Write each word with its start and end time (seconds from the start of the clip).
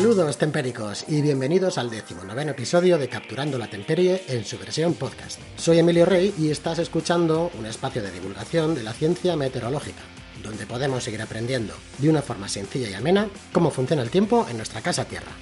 Saludos 0.00 0.38
tempéricos 0.38 1.04
y 1.08 1.20
bienvenidos 1.20 1.76
al 1.76 1.90
decimonoveno 1.90 2.52
episodio 2.52 2.96
de 2.96 3.10
Capturando 3.10 3.58
la 3.58 3.68
Temperie 3.68 4.22
en 4.28 4.46
su 4.46 4.56
versión 4.56 4.94
podcast. 4.94 5.38
Soy 5.58 5.78
Emilio 5.78 6.06
Rey 6.06 6.32
y 6.38 6.48
estás 6.48 6.78
escuchando 6.78 7.50
un 7.58 7.66
espacio 7.66 8.02
de 8.02 8.10
divulgación 8.10 8.74
de 8.74 8.82
la 8.82 8.94
ciencia 8.94 9.36
meteorológica, 9.36 10.00
donde 10.42 10.64
podemos 10.64 11.04
seguir 11.04 11.20
aprendiendo 11.20 11.74
de 11.98 12.08
una 12.08 12.22
forma 12.22 12.48
sencilla 12.48 12.88
y 12.88 12.94
amena 12.94 13.28
cómo 13.52 13.70
funciona 13.70 14.00
el 14.00 14.08
tiempo 14.08 14.46
en 14.48 14.56
nuestra 14.56 14.80
casa 14.80 15.04
Tierra. 15.04 15.32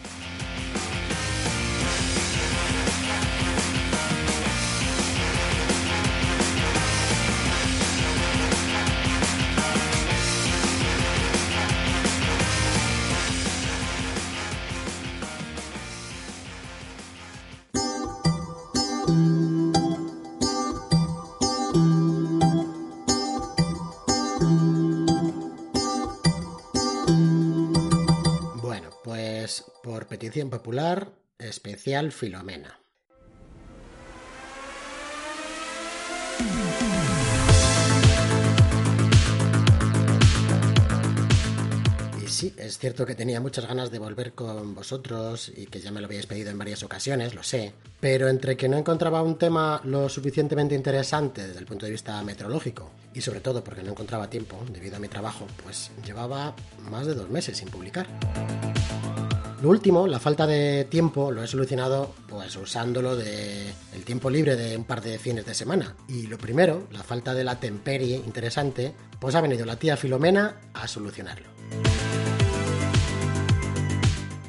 Popular, 30.47 31.11
especial 31.39 32.13
Filomena. 32.13 32.79
Y 42.23 42.29
sí, 42.29 42.55
es 42.57 42.79
cierto 42.79 43.05
que 43.05 43.15
tenía 43.15 43.41
muchas 43.41 43.67
ganas 43.67 43.91
de 43.91 43.99
volver 43.99 44.33
con 44.33 44.75
vosotros 44.75 45.51
y 45.57 45.67
que 45.67 45.81
ya 45.81 45.91
me 45.91 46.01
lo 46.01 46.07
habíais 46.07 46.27
pedido 46.27 46.51
en 46.51 46.59
varias 46.59 46.83
ocasiones, 46.83 47.35
lo 47.35 47.43
sé, 47.43 47.73
pero 48.01 48.29
entre 48.29 48.57
que 48.57 48.69
no 48.69 48.77
encontraba 48.77 49.23
un 49.23 49.39
tema 49.39 49.81
lo 49.85 50.09
suficientemente 50.09 50.75
interesante 50.75 51.47
desde 51.47 51.59
el 51.59 51.67
punto 51.67 51.87
de 51.87 51.93
vista 51.93 52.23
meteorológico 52.23 52.91
y 53.15 53.21
sobre 53.23 53.41
todo 53.41 53.65
porque 53.65 53.83
no 53.83 53.91
encontraba 53.91 54.31
tiempo 54.31 54.57
debido 54.73 54.97
a 54.97 55.01
mi 55.01 55.09
trabajo, 55.09 55.47
pues 55.65 55.91
llevaba 56.05 56.55
más 56.91 57.07
de 57.07 57.15
dos 57.15 57.29
meses 57.29 57.57
sin 57.59 57.69
publicar. 57.69 58.07
Lo 59.61 59.71
último, 59.71 60.07
la 60.07 60.21
falta 60.21 60.47
de 60.47 60.85
tiempo, 60.85 61.33
lo 61.33 61.43
he 61.43 61.49
solucionado 61.49 62.15
pues 62.29 62.55
usándolo 62.55 63.17
de 63.17 63.67
el 63.93 64.05
tiempo 64.05 64.31
libre 64.31 64.55
de 64.55 64.77
un 64.77 64.85
par 64.85 65.03
de 65.03 65.19
fines 65.19 65.45
de 65.45 65.55
semana. 65.55 65.97
Y 66.07 66.29
lo 66.29 66.39
primero, 66.39 66.87
la 66.93 67.03
falta 67.03 67.35
de 67.35 67.43
la 67.43 67.59
temperie 67.59 68.17
interesante, 68.17 68.95
pues 69.19 69.35
ha 69.35 69.41
venido 69.41 69.67
la 69.67 69.75
tía 69.75 69.97
Filomena 69.97 70.61
a 70.75 70.87
solucionarlo. 70.87 71.49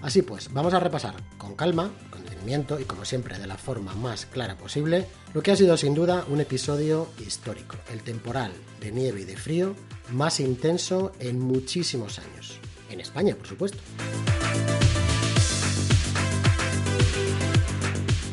Así 0.03 0.21
pues, 0.21 0.53
vamos 0.53 0.75
a 0.75 0.79
repasar 0.79 1.15
con 1.39 1.55
calma, 1.55 1.89
con 2.11 2.23
detenimiento 2.23 2.79
y 2.79 2.83
como 2.83 3.03
siempre 3.03 3.39
de 3.39 3.47
la 3.47 3.57
forma 3.57 3.95
más 3.95 4.27
clara 4.27 4.57
posible, 4.57 5.07
lo 5.33 5.41
que 5.41 5.51
ha 5.51 5.55
sido 5.55 5.75
sin 5.75 5.95
duda 5.95 6.23
un 6.29 6.39
episodio 6.39 7.07
histórico, 7.25 7.77
el 7.91 8.01
temporal 8.03 8.51
de 8.79 8.91
nieve 8.91 9.21
y 9.21 9.25
de 9.25 9.37
frío 9.37 9.75
más 10.11 10.39
intenso 10.39 11.13
en 11.19 11.39
muchísimos 11.39 12.19
años. 12.19 12.59
En 12.91 12.99
España, 12.99 13.35
por 13.35 13.47
supuesto. 13.47 13.79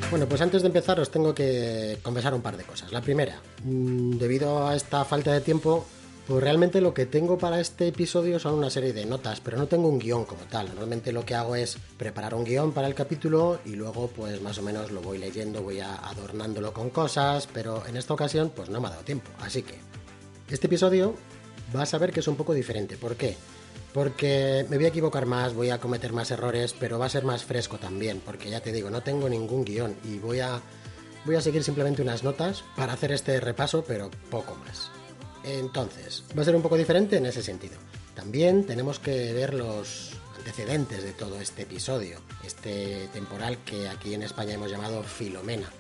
Bueno, 0.08 0.28
pues 0.28 0.40
antes 0.40 0.62
de 0.62 0.68
empezar 0.68 1.00
os 1.00 1.10
tengo 1.10 1.34
que 1.34 1.98
confesar 2.00 2.32
un 2.32 2.40
par 2.40 2.56
de 2.56 2.62
cosas. 2.62 2.92
La 2.92 3.02
primera, 3.02 3.40
mm, 3.64 4.18
debido 4.18 4.66
a 4.66 4.76
esta 4.76 5.04
falta 5.04 5.32
de 5.32 5.40
tiempo, 5.40 5.84
pues 6.28 6.42
realmente 6.42 6.80
lo 6.80 6.94
que 6.94 7.06
tengo 7.06 7.38
para 7.38 7.60
este 7.60 7.88
episodio 7.88 8.38
son 8.38 8.54
una 8.54 8.70
serie 8.70 8.92
de 8.92 9.04
notas, 9.04 9.40
pero 9.40 9.58
no 9.58 9.66
tengo 9.66 9.88
un 9.88 9.98
guion 9.98 10.24
como 10.24 10.42
tal. 10.42 10.68
Normalmente 10.68 11.10
lo 11.12 11.24
que 11.24 11.34
hago 11.34 11.56
es 11.56 11.76
preparar 11.98 12.34
un 12.34 12.44
guion 12.44 12.72
para 12.72 12.86
el 12.86 12.94
capítulo 12.94 13.58
y 13.64 13.70
luego 13.70 14.08
pues 14.08 14.40
más 14.42 14.56
o 14.58 14.62
menos 14.62 14.92
lo 14.92 15.02
voy 15.02 15.18
leyendo, 15.18 15.62
voy 15.62 15.80
adornándolo 15.80 16.72
con 16.72 16.90
cosas, 16.90 17.48
pero 17.52 17.84
en 17.86 17.96
esta 17.96 18.14
ocasión 18.14 18.52
pues 18.54 18.68
no 18.68 18.80
me 18.80 18.86
ha 18.86 18.90
dado 18.90 19.02
tiempo. 19.02 19.30
Así 19.40 19.62
que 19.62 19.74
este 20.48 20.68
episodio 20.68 21.14
vas 21.72 21.94
a 21.94 21.98
ver 21.98 22.12
que 22.12 22.20
es 22.20 22.28
un 22.28 22.36
poco 22.36 22.54
diferente. 22.54 22.96
¿Por 22.96 23.16
qué? 23.16 23.36
Porque 23.96 24.66
me 24.68 24.76
voy 24.76 24.84
a 24.84 24.88
equivocar 24.88 25.24
más, 25.24 25.54
voy 25.54 25.70
a 25.70 25.80
cometer 25.80 26.12
más 26.12 26.30
errores, 26.30 26.74
pero 26.78 26.98
va 26.98 27.06
a 27.06 27.08
ser 27.08 27.24
más 27.24 27.46
fresco 27.46 27.78
también, 27.78 28.20
porque 28.22 28.50
ya 28.50 28.60
te 28.60 28.70
digo, 28.70 28.90
no 28.90 29.02
tengo 29.02 29.26
ningún 29.26 29.64
guion 29.64 29.96
y 30.04 30.18
voy 30.18 30.40
a, 30.40 30.60
voy 31.24 31.36
a 31.36 31.40
seguir 31.40 31.64
simplemente 31.64 32.02
unas 32.02 32.22
notas 32.22 32.62
para 32.76 32.92
hacer 32.92 33.10
este 33.10 33.40
repaso, 33.40 33.86
pero 33.88 34.10
poco 34.30 34.54
más. 34.56 34.90
Entonces, 35.44 36.24
va 36.36 36.42
a 36.42 36.44
ser 36.44 36.54
un 36.54 36.60
poco 36.60 36.76
diferente 36.76 37.16
en 37.16 37.24
ese 37.24 37.42
sentido. 37.42 37.76
También 38.14 38.66
tenemos 38.66 38.98
que 38.98 39.32
ver 39.32 39.54
los 39.54 40.10
antecedentes 40.36 41.02
de 41.02 41.12
todo 41.12 41.40
este 41.40 41.62
episodio, 41.62 42.18
este 42.44 43.08
temporal 43.14 43.56
que 43.64 43.88
aquí 43.88 44.12
en 44.12 44.24
España 44.24 44.52
hemos 44.52 44.70
llamado 44.70 45.02
Filomena. 45.04 45.70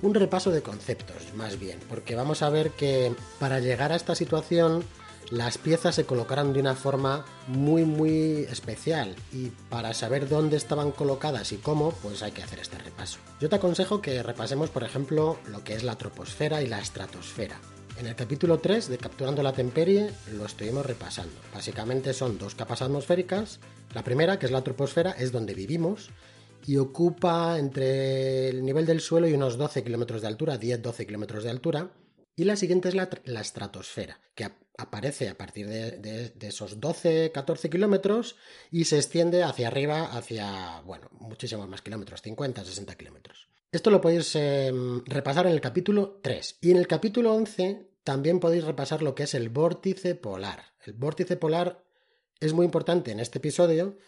Un 0.00 0.14
repaso 0.14 0.52
de 0.52 0.62
conceptos, 0.62 1.34
más 1.34 1.58
bien, 1.58 1.80
porque 1.88 2.14
vamos 2.14 2.42
a 2.42 2.50
ver 2.50 2.70
que 2.70 3.12
para 3.40 3.58
llegar 3.58 3.90
a 3.90 3.96
esta 3.96 4.14
situación 4.14 4.84
las 5.30 5.58
piezas 5.58 5.94
se 5.94 6.04
colocaron 6.04 6.52
de 6.52 6.60
una 6.60 6.74
forma 6.74 7.24
muy 7.48 7.84
muy 7.84 8.46
especial 8.50 9.14
y 9.32 9.48
para 9.70 9.94
saber 9.94 10.28
dónde 10.28 10.56
estaban 10.56 10.90
colocadas 10.92 11.52
y 11.52 11.56
cómo, 11.56 11.92
pues 12.02 12.22
hay 12.22 12.32
que 12.32 12.42
hacer 12.42 12.60
este 12.60 12.78
repaso. 12.78 13.18
Yo 13.40 13.48
te 13.48 13.56
aconsejo 13.56 14.00
que 14.00 14.22
repasemos, 14.22 14.70
por 14.70 14.84
ejemplo, 14.84 15.38
lo 15.50 15.64
que 15.64 15.74
es 15.74 15.82
la 15.82 15.96
troposfera 15.96 16.62
y 16.62 16.66
la 16.66 16.80
estratosfera. 16.80 17.60
En 17.98 18.06
el 18.06 18.16
capítulo 18.16 18.58
3 18.58 18.88
de 18.88 18.98
Capturando 18.98 19.42
la 19.42 19.52
Temperie 19.52 20.10
lo 20.32 20.46
estuvimos 20.46 20.84
repasando. 20.84 21.34
Básicamente 21.54 22.12
son 22.12 22.38
dos 22.38 22.54
capas 22.54 22.82
atmosféricas. 22.82 23.60
La 23.94 24.02
primera, 24.02 24.38
que 24.38 24.46
es 24.46 24.52
la 24.52 24.64
troposfera, 24.64 25.12
es 25.12 25.30
donde 25.30 25.54
vivimos 25.54 26.10
y 26.66 26.76
ocupa 26.78 27.58
entre 27.58 28.48
el 28.48 28.64
nivel 28.64 28.86
del 28.86 29.00
suelo 29.00 29.28
y 29.28 29.34
unos 29.34 29.58
12 29.58 29.84
kilómetros 29.84 30.22
de 30.22 30.28
altura, 30.28 30.58
10-12 30.58 31.06
kilómetros 31.06 31.44
de 31.44 31.50
altura. 31.50 31.90
Y 32.36 32.44
la 32.44 32.56
siguiente 32.56 32.88
es 32.88 32.96
la, 32.96 33.08
la 33.26 33.40
estratosfera, 33.40 34.18
que 34.34 34.44
aparece 34.76 35.28
a 35.28 35.36
partir 35.36 35.68
de, 35.68 35.92
de- 35.92 36.48
esos 36.48 36.80
12-14 36.80 37.68
kilómetros 37.70 38.36
y 38.70 38.84
se 38.84 38.96
extiende 38.96 39.42
hacia 39.42 39.68
arriba, 39.68 40.04
hacia, 40.16 40.80
bueno, 40.82 41.08
muchísimos 41.12 41.68
más 41.68 41.82
kilómetros, 41.82 42.22
50-60 42.22 42.96
kilómetros. 42.96 43.48
Esto 43.72 43.90
lo 43.90 44.00
podéis 44.00 44.34
eh, 44.36 44.72
repasar 45.06 45.46
en 45.46 45.52
el 45.52 45.60
capítulo 45.60 46.20
3. 46.22 46.58
Y 46.60 46.70
en 46.70 46.76
el 46.76 46.86
capítulo 46.86 47.34
11 47.34 47.88
también 48.04 48.38
podéis 48.40 48.64
repasar 48.64 49.02
lo 49.02 49.14
que 49.14 49.24
es 49.24 49.34
el 49.34 49.48
vórtice 49.48 50.14
polar. 50.14 50.74
El 50.84 50.92
vórtice 50.92 51.36
polar 51.36 51.82
es 52.40 52.52
muy 52.52 52.64
importante 52.66 53.10
en 53.10 53.20
este 53.20 53.38
episodio 53.38 53.98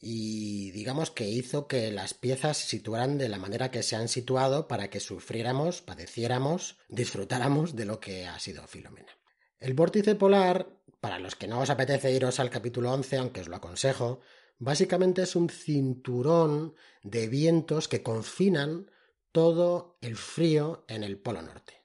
y 0.00 0.70
digamos 0.72 1.10
que 1.10 1.28
hizo 1.28 1.66
que 1.66 1.90
las 1.90 2.14
piezas 2.14 2.58
se 2.58 2.66
situaran 2.68 3.16
de 3.18 3.28
la 3.28 3.38
manera 3.38 3.70
que 3.70 3.82
se 3.82 3.96
han 3.96 4.08
situado 4.08 4.68
para 4.68 4.90
que 4.90 5.00
sufriéramos, 5.00 5.80
padeciéramos, 5.80 6.76
disfrutáramos 6.88 7.74
de 7.74 7.86
lo 7.86 7.98
que 7.98 8.26
ha 8.26 8.38
sido 8.38 8.66
Filomena. 8.66 9.10
El 9.58 9.74
vórtice 9.74 10.14
polar, 10.14 10.68
para 11.00 11.18
los 11.18 11.34
que 11.34 11.48
no 11.48 11.60
os 11.60 11.70
apetece 11.70 12.12
iros 12.12 12.40
al 12.40 12.50
capítulo 12.50 12.92
11, 12.92 13.16
aunque 13.16 13.40
os 13.40 13.48
lo 13.48 13.56
aconsejo, 13.56 14.20
básicamente 14.58 15.22
es 15.22 15.34
un 15.34 15.48
cinturón 15.48 16.74
de 17.02 17.28
vientos 17.28 17.88
que 17.88 18.02
confinan 18.02 18.90
todo 19.32 19.96
el 20.02 20.16
frío 20.16 20.84
en 20.88 21.04
el 21.04 21.18
polo 21.18 21.42
norte. 21.42 21.84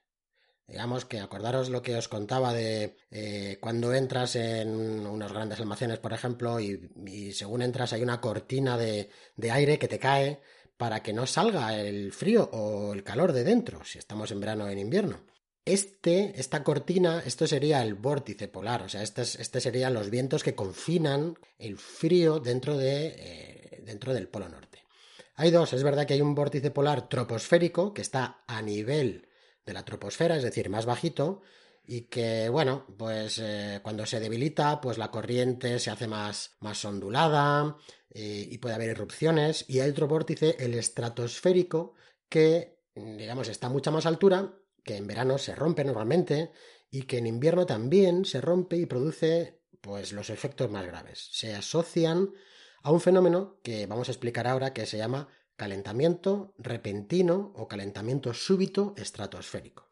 Digamos 0.66 1.04
que 1.04 1.20
acordaros 1.20 1.70
lo 1.70 1.82
que 1.82 1.96
os 1.96 2.08
contaba 2.08 2.52
de 2.52 2.96
eh, 3.10 3.58
cuando 3.60 3.92
entras 3.92 4.36
en 4.36 5.06
unos 5.06 5.32
grandes 5.32 5.60
almacenes, 5.60 5.98
por 5.98 6.12
ejemplo, 6.12 6.60
y, 6.60 7.32
según 7.32 7.62
entras 7.62 7.92
hay 7.92 8.02
una 8.02 8.20
cortina 8.20 8.78
de 8.78 9.10
aire 9.50 9.78
que 9.78 9.88
te 9.88 9.98
cae 9.98 10.40
para 10.76 11.02
que 11.02 11.12
no 11.12 11.26
salga 11.26 11.76
el 11.78 12.12
frío 12.12 12.48
o 12.52 12.92
el 12.92 13.02
calor 13.02 13.32
de 13.32 13.44
dentro, 13.44 13.84
si 13.84 13.98
estamos 13.98 14.30
en 14.30 14.40
verano 14.40 14.64
o 14.64 14.68
en 14.68 14.78
invierno. 14.78 15.31
Este, 15.64 16.40
esta 16.40 16.64
cortina, 16.64 17.22
esto 17.24 17.46
sería 17.46 17.82
el 17.82 17.94
vórtice 17.94 18.48
polar, 18.48 18.82
o 18.82 18.88
sea, 18.88 19.02
este, 19.02 19.22
es- 19.22 19.36
este 19.36 19.60
serían 19.60 19.94
los 19.94 20.10
vientos 20.10 20.42
que 20.42 20.56
confinan 20.56 21.38
el 21.58 21.76
frío 21.78 22.40
dentro, 22.40 22.76
de, 22.76 23.14
eh, 23.16 23.82
dentro 23.84 24.12
del 24.12 24.28
polo 24.28 24.48
norte. 24.48 24.80
Hay 25.36 25.50
dos, 25.52 25.72
es 25.72 25.82
verdad 25.84 26.06
que 26.06 26.14
hay 26.14 26.20
un 26.20 26.34
vórtice 26.34 26.70
polar 26.72 27.08
troposférico 27.08 27.94
que 27.94 28.02
está 28.02 28.42
a 28.48 28.60
nivel 28.60 29.28
de 29.64 29.72
la 29.72 29.84
troposfera, 29.84 30.36
es 30.36 30.42
decir, 30.42 30.68
más 30.68 30.84
bajito, 30.84 31.42
y 31.86 32.02
que, 32.02 32.48
bueno, 32.48 32.86
pues 32.98 33.38
eh, 33.40 33.80
cuando 33.82 34.04
se 34.06 34.18
debilita, 34.20 34.80
pues 34.80 34.98
la 34.98 35.10
corriente 35.12 35.78
se 35.78 35.90
hace 35.90 36.06
más, 36.08 36.56
más 36.60 36.84
ondulada 36.84 37.76
eh, 38.10 38.48
y 38.50 38.58
puede 38.58 38.74
haber 38.74 38.90
erupciones. 38.90 39.64
Y 39.68 39.80
hay 39.80 39.90
otro 39.90 40.06
vórtice, 40.08 40.56
el 40.58 40.74
estratosférico, 40.74 41.94
que, 42.28 42.78
digamos, 42.94 43.48
está 43.48 43.66
a 43.68 43.70
mucha 43.70 43.90
más 43.90 44.06
altura, 44.06 44.54
que 44.84 44.96
en 44.96 45.06
verano 45.06 45.38
se 45.38 45.54
rompe 45.54 45.84
normalmente 45.84 46.50
y 46.90 47.02
que 47.02 47.18
en 47.18 47.26
invierno 47.26 47.66
también 47.66 48.24
se 48.24 48.40
rompe 48.40 48.76
y 48.76 48.86
produce, 48.86 49.60
pues, 49.80 50.12
los 50.12 50.30
efectos 50.30 50.70
más 50.70 50.86
graves. 50.86 51.28
Se 51.32 51.54
asocian 51.54 52.30
a 52.82 52.90
un 52.90 53.00
fenómeno 53.00 53.58
que 53.62 53.86
vamos 53.86 54.08
a 54.08 54.12
explicar 54.12 54.46
ahora 54.46 54.72
que 54.72 54.86
se 54.86 54.98
llama 54.98 55.28
calentamiento 55.56 56.54
repentino 56.58 57.52
o 57.54 57.68
calentamiento 57.68 58.34
súbito 58.34 58.94
estratosférico. 58.96 59.90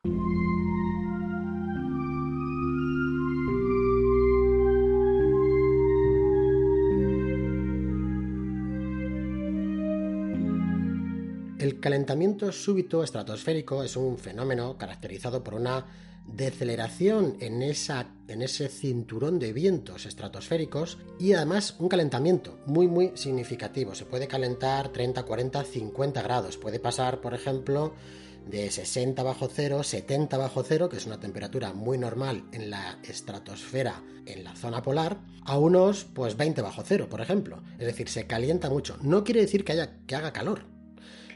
El 11.61 11.79
calentamiento 11.79 12.53
súbito 12.53 13.05
estratosférico 13.05 13.83
es 13.83 13.95
un 13.95 14.17
fenómeno 14.17 14.79
caracterizado 14.79 15.45
por 15.45 15.53
una 15.53 15.85
deceleración 16.27 17.37
en, 17.39 17.61
ese 17.61 18.69
cinturón 18.71 19.39
de 19.39 19.53
vientos 19.53 20.07
estratosféricos 20.07 20.97
y 21.19 21.35
además 21.35 21.77
un 21.79 21.91
calentamiento 21.91 22.59
muy 22.65 22.89
muy 22.89 23.12
significativo. 23.15 23.95
Se 23.95 24.07
puede 24.07 24.27
calentar 24.27 24.89
30, 24.89 25.23
40, 25.23 25.62
50 25.65 26.23
grados. 26.23 26.57
Puede 26.57 26.81
pasar, 26.81 27.21
por 27.21 27.35
ejemplo, 27.35 27.93
de 28.49 28.71
60 28.71 29.23
bajo 29.23 29.47
cero, 29.53 29.83
70 29.83 30.39
bajo 30.39 30.63
cero, 30.63 30.89
que 30.89 30.97
es 30.97 31.05
una 31.05 31.21
temperatura 31.21 31.75
muy 31.75 31.99
normal 31.99 32.45
en 32.53 32.71
la 32.71 32.99
estratosfera 33.03 34.03
en 34.25 34.45
la 34.45 34.56
zona 34.56 34.81
polar, 34.81 35.19
a 35.45 35.59
unos 35.59 36.05
pues 36.05 36.39
20 36.39 36.63
bajo 36.63 36.83
cero, 36.87 37.09
por 37.11 37.21
ejemplo. 37.21 37.63
Es 37.79 37.85
decir, 37.85 38.09
se 38.09 38.27
calienta 38.27 38.71
mucho. 38.71 38.97
No 39.03 39.25
quiere 39.25 39.43
decir 39.43 39.63
que, 39.63 39.73
haya, 39.73 39.99
que 40.06 40.17
haga 40.17 40.33
calor. 40.33 40.69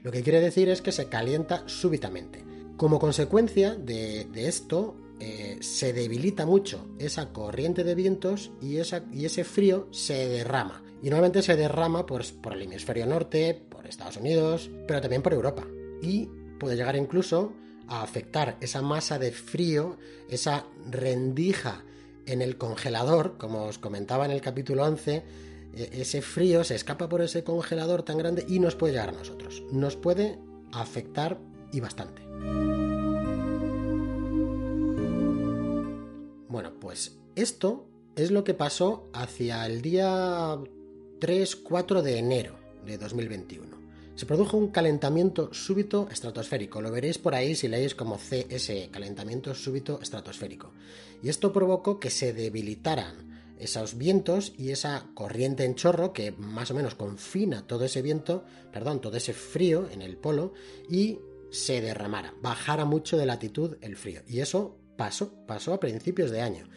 Lo 0.04 0.12
que 0.12 0.22
quiere 0.22 0.40
decir 0.40 0.68
es 0.68 0.82
que 0.82 0.92
se 0.92 1.08
calienta 1.08 1.64
súbitamente. 1.66 2.44
Como 2.76 2.98
consecuencia 2.98 3.74
de, 3.74 4.28
esto, 4.34 4.94
eh, 5.18 5.56
se 5.62 5.94
debilita 5.94 6.44
mucho 6.44 6.86
esa 6.98 7.32
corriente 7.32 7.84
de 7.84 7.94
vientos 7.94 8.52
y, 8.60 8.76
ese 8.76 9.44
frío 9.44 9.88
se 9.92 10.28
derrama. 10.28 10.82
Y 11.02 11.08
normalmente 11.08 11.40
se 11.40 11.56
derrama 11.56 12.04
pues, 12.04 12.32
por 12.32 12.52
el 12.52 12.62
hemisferio 12.62 13.06
norte, 13.06 13.54
por 13.70 13.86
Estados 13.86 14.18
Unidos, 14.18 14.70
pero 14.86 15.00
también 15.00 15.22
por 15.22 15.32
Europa. 15.32 15.66
Y 16.02 16.28
puede 16.60 16.76
llegar 16.76 16.96
incluso 16.96 17.54
a 17.88 18.02
afectar 18.02 18.58
esa 18.60 18.82
masa 18.82 19.18
de 19.18 19.32
frío, 19.32 19.96
esa 20.28 20.66
rendija 20.90 21.82
en 22.26 22.42
el 22.42 22.58
congelador, 22.58 23.38
como 23.38 23.64
os 23.64 23.78
comentaba 23.78 24.26
en 24.26 24.32
el 24.32 24.42
capítulo 24.42 24.84
11, 24.84 25.14
e, 25.16 25.22
ese 25.92 26.22
frío 26.22 26.64
se 26.64 26.74
escapa 26.74 27.08
por 27.08 27.22
ese 27.22 27.44
congelador 27.44 28.02
tan 28.02 28.18
grande 28.18 28.44
y 28.48 28.58
nos 28.58 28.74
puede 28.74 28.94
llegar 28.94 29.10
a 29.10 29.12
nosotros. 29.12 29.62
Nos 29.70 29.96
puede 29.96 30.38
afectar 30.72 31.38
y 31.72 31.80
bastante. 31.80 32.22
Bueno, 36.48 36.72
pues 36.80 37.18
esto 37.34 37.88
es 38.16 38.30
lo 38.30 38.44
que 38.44 38.54
pasó 38.54 39.08
hacia 39.12 39.66
el 39.66 39.82
día 39.82 40.56
3-4 41.20 42.02
de 42.02 42.18
enero 42.18 42.54
de 42.86 42.96
2021. 42.98 43.84
Se 44.14 44.26
produjo 44.26 44.56
un 44.56 44.68
calentamiento 44.68 45.52
súbito 45.52 46.08
estratosférico. 46.12 46.80
Lo 46.80 46.92
veréis 46.92 47.18
por 47.18 47.34
ahí 47.34 47.56
si 47.56 47.66
leéis 47.66 47.96
como 47.96 48.16
CS, 48.16 48.88
calentamiento 48.92 49.52
súbito 49.54 50.00
estratosférico. 50.00 50.70
Y 51.20 51.28
esto 51.28 51.52
provocó 51.52 51.98
que 51.98 52.10
se 52.10 52.32
debilitaran 52.32 53.33
esos 53.64 53.96
vientos 53.96 54.52
y 54.56 54.70
esa 54.70 55.08
corriente 55.14 55.64
en 55.64 55.74
chorro 55.74 56.12
que 56.12 56.32
más 56.32 56.70
o 56.70 56.74
menos 56.74 56.94
confina 56.94 57.66
todo 57.66 57.84
ese 57.84 58.02
viento, 58.02 58.44
perdón, 58.72 59.00
todo 59.00 59.16
ese 59.16 59.32
frío 59.32 59.88
en 59.90 60.02
el 60.02 60.16
polo 60.16 60.52
y 60.88 61.18
se 61.50 61.80
derramara, 61.80 62.34
bajara 62.42 62.84
mucho 62.84 63.16
de 63.16 63.26
latitud 63.26 63.76
el 63.80 63.96
frío. 63.96 64.22
Y 64.26 64.40
eso 64.40 64.76
pasó, 64.96 65.32
pasó 65.46 65.72
a 65.72 65.80
principios 65.80 66.30
de 66.30 66.42
año. 66.42 66.68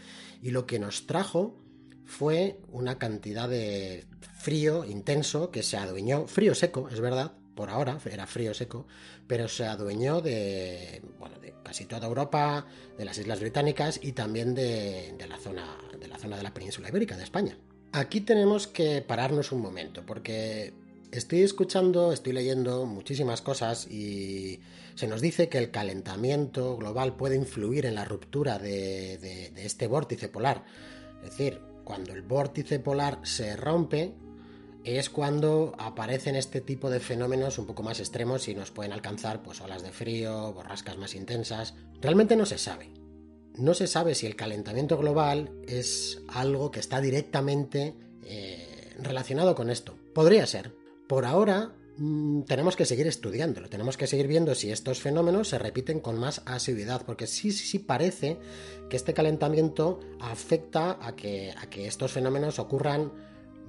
Y 0.42 0.52
lo 0.52 0.66
que 0.66 0.80
nos 0.80 1.08
trajo 1.08 1.58
fue 2.06 2.60
una 2.72 2.98
cantidad 2.98 3.50
de 3.50 4.06
frío 4.40 4.86
intenso 4.86 5.52
que 5.52 5.64
se 5.64 5.78
adueñó, 5.78 6.28
frío 6.28 6.56
seco, 6.56 6.90
es 6.90 7.00
verdad, 7.02 7.34
por 7.58 7.70
ahora, 7.70 8.00
era 8.10 8.26
frío 8.26 8.54
seco, 8.54 8.88
pero 9.28 9.50
se 9.50 9.66
adueñó 9.66 10.22
de, 10.22 11.02
de 11.42 11.54
casi 11.62 11.84
toda 11.84 12.08
Europa, 12.08 12.66
de 12.98 13.04
las 13.04 13.18
Islas 13.18 13.42
Británicas 13.42 14.00
y 14.02 14.14
también 14.14 14.56
de, 14.56 15.14
de, 15.18 15.28
la 15.28 15.38
zona, 15.38 15.78
de 16.00 16.08
la 16.08 16.18
zona 16.18 16.38
de 16.38 16.44
la 16.44 16.54
península 16.54 16.88
ibérica, 16.88 17.18
de 17.18 17.24
España. 17.24 17.58
Aquí 17.92 18.22
tenemos 18.22 18.68
que 18.68 19.02
pararnos 19.02 19.52
un 19.52 19.62
momento, 19.62 20.06
porque 20.06 20.74
Estoy 21.12 21.42
escuchando, 21.42 22.12
estoy 22.12 22.34
leyendo 22.34 22.86
muchísimas 22.86 23.42
cosas 23.42 23.88
y 23.90 24.60
se 24.96 25.08
nos 25.08 25.22
dice 25.22 25.48
que 25.48 25.58
el 25.58 25.72
calentamiento 25.72 26.76
global 26.76 27.16
puede 27.16 27.38
influir 27.38 27.86
en 27.86 27.96
la 27.96 28.04
ruptura 28.04 28.60
de, 28.60 29.54
este 29.56 29.88
vórtice 29.88 30.28
polar. 30.28 30.66
Es 31.24 31.30
decir, 31.30 31.62
cuando 31.86 32.14
el 32.14 32.24
vórtice 32.24 32.80
polar 32.80 33.20
se 33.24 33.56
rompe, 33.56 34.14
es 34.96 35.10
cuando 35.10 35.76
aparecen 35.78 36.36
este 36.36 36.62
tipo 36.62 36.90
de 36.90 37.00
fenómenos 37.00 37.58
un 37.58 37.66
poco 37.66 37.84
más 37.84 38.00
extremos 38.00 38.48
y 38.48 38.56
nos 38.56 38.72
pueden 38.72 38.94
alcanzar 38.94 39.44
pues 39.44 39.60
olas 39.60 39.84
de 39.84 39.92
frío, 39.92 40.54
borrascas 40.54 40.98
más 40.98 41.16
intensas. 41.16 41.74
Realmente 42.02 42.36
no 42.36 42.46
se 42.46 42.58
sabe. 42.58 42.90
No 43.56 43.74
se 43.74 43.88
sabe 43.88 44.16
si 44.16 44.28
el 44.28 44.36
calentamiento 44.36 44.98
global 44.98 45.52
es 45.68 46.22
algo 46.28 46.72
que 46.72 46.80
está 46.80 47.02
directamente 47.02 47.96
eh, 48.24 48.96
relacionado 49.00 49.56
con 49.56 49.70
esto. 49.70 49.98
Podría 50.14 50.46
ser, 50.46 50.74
por 51.08 51.26
ahora 51.26 51.74
mm, 51.98 52.44
tenemos 52.44 52.76
que 52.76 52.86
seguir 52.86 53.08
estudiándolo, 53.08 53.68
tenemos 53.68 53.98
que 53.98 54.06
seguir 54.06 54.28
viendo 54.28 54.54
si 54.54 54.72
estos 54.72 55.02
fenómenos 55.02 55.50
se 55.50 55.58
repiten 55.58 56.00
con 56.00 56.20
más 56.20 56.44
asiduidad, 56.46 57.04
porque 57.04 57.26
sí, 57.26 57.52
sí, 57.52 57.66
sí 57.66 57.80
parece 57.80 58.38
que 58.90 58.96
este 58.96 59.16
calentamiento 59.16 60.00
afecta 60.20 61.00
a 61.02 61.16
que, 61.16 61.52
a 61.58 61.68
que 61.68 61.88
estos 61.88 62.12
fenómenos 62.12 62.60
ocurran 62.60 63.12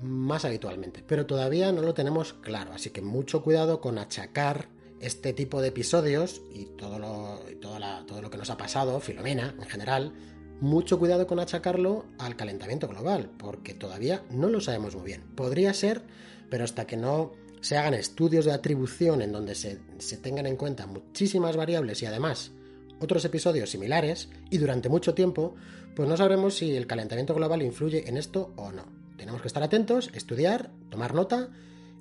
más 0.02 0.44
habitualmente, 0.44 1.02
pero 1.06 1.26
todavía 1.26 1.72
no 1.72 1.82
lo 1.82 1.94
tenemos 1.94 2.34
claro, 2.34 2.72
así 2.72 2.90
que 2.90 3.02
mucho 3.02 3.42
cuidado 3.42 3.80
con 3.80 3.98
achacar 3.98 4.68
este 5.00 5.32
tipo 5.32 5.60
de 5.60 5.68
episodios 5.68 6.42
y 6.52 6.64
todo 6.64 6.98
lo, 6.98 7.40
todo 7.60 8.22
lo 8.22 8.30
que 8.30 8.38
nos 8.38 8.50
ha 8.50 8.56
pasado, 8.56 9.00
Filomena 9.00 9.54
en 9.58 9.66
general, 9.66 10.12
mucho 10.60 10.98
cuidado 10.98 11.26
con 11.26 11.38
achacarlo 11.38 12.06
al 12.18 12.36
calentamiento 12.36 12.88
global, 12.88 13.30
porque 13.38 13.74
todavía 13.74 14.24
no 14.30 14.48
lo 14.48 14.60
sabemos 14.60 14.96
muy 14.96 15.04
bien. 15.04 15.22
Podría 15.36 15.72
ser 15.72 16.02
pero 16.50 16.64
hasta 16.64 16.86
que 16.86 16.96
no 16.96 17.32
se 17.60 17.76
hagan 17.76 17.94
estudios 17.94 18.44
de 18.44 18.52
atribución 18.52 19.22
en 19.22 19.32
donde 19.32 19.54
se, 19.54 19.76
tengan 20.22 20.46
en 20.46 20.56
cuenta 20.56 20.86
muchísimas 20.86 21.56
variables 21.56 22.02
y 22.02 22.06
además 22.06 22.52
otros 23.00 23.24
episodios 23.24 23.70
similares 23.70 24.28
y 24.50 24.58
durante 24.58 24.88
mucho 24.88 25.14
tiempo, 25.14 25.54
pues 25.94 26.08
no 26.08 26.16
sabremos 26.16 26.56
si 26.56 26.76
el 26.76 26.86
calentamiento 26.86 27.34
global 27.34 27.62
influye 27.62 28.08
en 28.08 28.16
esto 28.16 28.52
o 28.56 28.72
no. 28.72 28.97
Tenemos 29.18 29.42
que 29.42 29.48
estar 29.48 29.62
atentos, 29.62 30.10
estudiar, 30.14 30.70
tomar 30.88 31.12
nota 31.12 31.50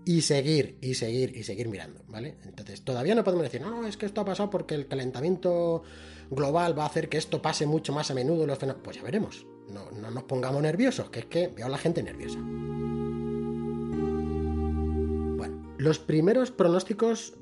y 0.06 0.22
seguir, 0.22 0.78
y 0.82 0.94
seguir, 0.94 1.36
y 1.36 1.44
seguir 1.44 1.68
mirando, 1.68 2.02
¿vale? 2.08 2.38
Entonces, 2.46 2.82
todavía 2.84 3.14
no 3.16 3.26
podemos 3.26 3.44
decir, 3.44 3.60
no, 3.60 3.86
es 3.86 3.98
que 3.98 4.06
esto 4.06 4.22
ha 4.22 4.26
pasado 4.26 4.50
porque 4.50 4.76
el 4.76 4.88
calentamiento 4.88 5.84
global 6.30 6.78
va 6.78 6.84
a 6.84 6.88
hacer 6.88 7.10
que 7.10 7.18
esto 7.18 7.42
pase 7.42 7.66
mucho 7.66 7.92
más 7.92 8.10
a 8.10 8.14
menudo 8.14 8.48
los 8.48 8.58
Pues 8.58 8.96
ya 8.96 9.04
veremos, 9.04 9.46
no, 9.70 9.92
no 9.92 10.10
nos 10.12 10.24
pongamos 10.24 10.62
nerviosos, 10.62 11.10
que 11.10 11.20
es 11.20 11.26
que 11.26 11.48
veo 11.50 11.66
a 11.66 11.70
la 11.70 11.78
gente 11.78 12.02
nerviosa. 12.04 12.40
Los 15.78 16.00
primeros 16.00 16.52
pronósticos 16.52 17.34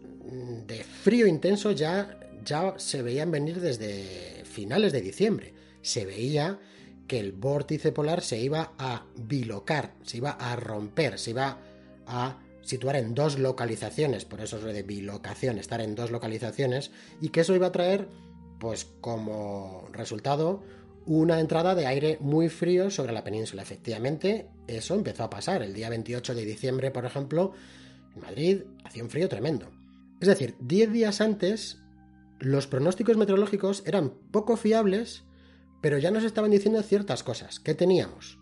de 0.67 0.83
frío 0.83 1.25
intenso 1.25 1.71
ya, 1.71 2.19
ya 2.43 2.73
se 2.77 3.01
veían 3.01 3.31
venir 3.31 3.61
desde 3.61 4.43
finales 4.43 4.91
de 4.91 5.01
diciembre. 5.01 5.53
Se 5.81 6.05
veía 6.05 6.59
que 7.07 7.19
el 7.19 7.31
vórtice 7.31 7.91
polar 7.91 8.21
se 8.21 8.39
iba 8.39 8.73
a 8.77 9.05
bilocar, 9.15 9.93
se 10.03 10.17
iba 10.17 10.31
a 10.31 10.55
romper, 10.55 11.19
se 11.19 11.31
iba 11.31 11.59
a 12.07 12.39
situar 12.61 12.95
en 12.95 13.13
dos 13.13 13.37
localizaciones, 13.37 14.25
por 14.25 14.41
eso 14.41 14.57
es 14.57 14.63
lo 14.63 14.73
de 14.73 14.83
bilocación, 14.83 15.59
estar 15.59 15.81
en 15.81 15.95
dos 15.95 16.11
localizaciones, 16.11 16.91
y 17.21 17.29
que 17.29 17.41
eso 17.41 17.55
iba 17.55 17.67
a 17.67 17.71
traer, 17.71 18.09
pues 18.59 18.85
como 19.01 19.87
resultado, 19.91 20.63
una 21.05 21.39
entrada 21.39 21.75
de 21.75 21.85
aire 21.85 22.17
muy 22.19 22.49
frío 22.49 22.89
sobre 22.89 23.13
la 23.13 23.23
península. 23.23 23.61
Efectivamente, 23.61 24.47
eso 24.67 24.95
empezó 24.95 25.23
a 25.23 25.29
pasar. 25.29 25.61
El 25.61 25.73
día 25.73 25.89
28 25.89 26.33
de 26.33 26.45
diciembre, 26.45 26.89
por 26.89 27.05
ejemplo, 27.05 27.53
en 28.15 28.21
Madrid 28.21 28.61
hacía 28.83 29.03
un 29.03 29.11
frío 29.11 29.29
tremendo. 29.29 29.69
Es 30.19 30.27
decir, 30.27 30.55
10 30.59 30.91
días 30.91 31.21
antes 31.21 31.77
los 32.39 32.67
pronósticos 32.67 33.17
meteorológicos 33.17 33.83
eran 33.85 34.13
poco 34.31 34.57
fiables, 34.57 35.23
pero 35.85 35.99
ya 35.99 36.09
nos 36.09 36.23
estaban 36.23 36.49
diciendo 36.49 36.81
ciertas 36.81 37.21
cosas. 37.21 37.59
¿Qué 37.59 37.75
teníamos? 37.75 38.39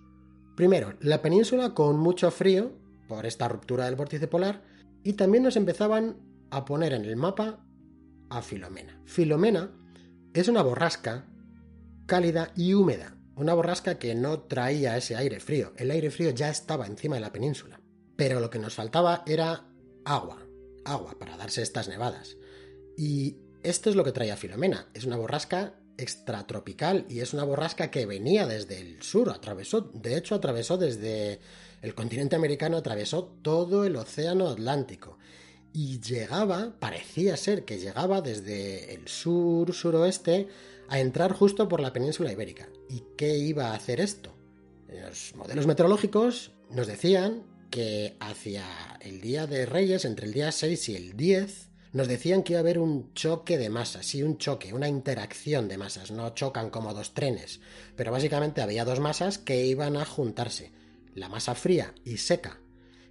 Primero, 0.56 0.94
la 1.02 1.22
península 1.22 1.74
con 1.74 2.00
mucho 2.00 2.32
frío 2.32 2.72
por 3.10 3.26
esta 3.26 3.50
ruptura 3.50 3.84
del 3.84 3.98
vórtice 3.98 4.30
polar 4.30 4.64
y 5.04 5.12
también 5.12 5.44
nos 5.44 5.58
empezaban 5.58 6.16
a 6.52 6.64
poner 6.64 6.94
en 6.94 7.04
el 7.04 7.18
mapa 7.18 7.60
a 8.30 8.42
Filomena. 8.42 9.02
Filomena 9.04 9.72
es 10.34 10.48
una 10.48 10.62
borrasca 10.62 11.26
cálida 12.06 12.54
y 12.56 12.76
húmeda, 12.76 13.18
una 13.36 13.54
borrasca 13.54 14.00
que 14.00 14.16
no 14.16 14.44
traía 14.44 14.96
ese 14.96 15.18
aire 15.18 15.42
frío. 15.42 15.74
El 15.76 15.92
aire 15.92 16.12
frío 16.12 16.30
ya 16.30 16.50
estaba 16.50 16.88
encima 16.88 17.16
de 17.16 17.22
la 17.24 17.34
península. 17.34 17.82
Pero 18.16 18.40
lo 18.40 18.50
que 18.50 18.60
nos 18.60 18.76
faltaba 18.76 19.22
era 19.28 19.66
agua, 20.06 20.48
agua 20.86 21.20
para 21.20 21.36
darse 21.36 21.62
estas 21.62 21.90
nevadas. 21.90 22.38
Y 22.98 23.36
esto 23.64 23.90
es 23.90 23.98
lo 23.98 24.06
que 24.06 24.14
traía 24.14 24.38
Filomena, 24.38 24.88
es 24.94 25.04
una 25.04 25.18
borrasca 25.18 25.74
extratropical 26.04 27.06
y 27.10 27.22
es 27.22 27.34
una 27.34 27.44
borrasca 27.44 27.90
que 27.90 28.06
venía 28.06 28.46
desde 28.46 28.80
el 28.80 29.02
sur, 29.02 29.30
atravesó, 29.30 29.82
de 29.82 30.18
hecho 30.18 30.36
atravesó 30.36 30.78
desde 30.78 31.40
el 31.82 31.96
continente 31.96 32.36
americano, 32.36 32.78
atravesó 32.78 33.24
todo 33.42 33.86
el 33.86 33.96
océano 33.96 34.48
Atlántico 34.48 35.18
y 35.74 36.00
llegaba, 36.00 36.76
parecía 36.80 37.36
ser 37.36 37.66
que 37.66 37.80
llegaba 37.80 38.22
desde 38.22 38.94
el 38.94 39.08
sur, 39.08 39.74
suroeste, 39.74 40.48
a 40.88 41.00
entrar 41.00 41.34
justo 41.34 41.68
por 41.68 41.80
la 41.80 41.92
península 41.92 42.32
ibérica. 42.32 42.70
¿Y 42.90 43.04
qué 43.18 43.38
iba 43.38 43.72
a 43.72 43.76
hacer 43.76 44.00
esto? 44.00 44.32
Los 44.88 45.34
modelos 45.36 45.66
meteorológicos 45.66 46.52
nos 46.70 46.86
decían 46.86 47.44
que 47.72 48.16
hacia 48.20 48.66
el 49.02 49.20
día 49.20 49.48
de 49.48 49.66
Reyes, 49.66 50.06
entre 50.06 50.28
el 50.28 50.34
día 50.34 50.52
6 50.52 50.90
y 50.90 50.96
el 50.96 51.18
10, 51.18 51.70
nos 51.94 52.08
decían 52.08 52.42
que 52.42 52.54
iba 52.54 52.60
a 52.60 52.62
haber 52.62 52.80
un 52.80 53.14
choque 53.14 53.58
de 53.58 53.70
masas, 53.70 54.06
sí, 54.06 54.24
un 54.24 54.38
choque, 54.38 54.74
una 54.74 54.88
interacción 54.88 55.68
de 55.68 55.78
masas, 55.78 56.12
no 56.12 56.34
chocan 56.34 56.72
como 56.72 56.94
dos 56.94 57.14
trenes, 57.14 57.62
pero 57.96 58.12
básicamente 58.12 58.62
había 58.62 58.84
dos 58.84 59.00
masas 59.00 59.38
que 59.38 59.66
iban 59.66 59.96
a 59.96 60.06
juntarse, 60.06 60.72
la 61.14 61.30
masa 61.30 61.54
fría 61.54 61.94
y 62.04 62.18
seca, 62.18 62.60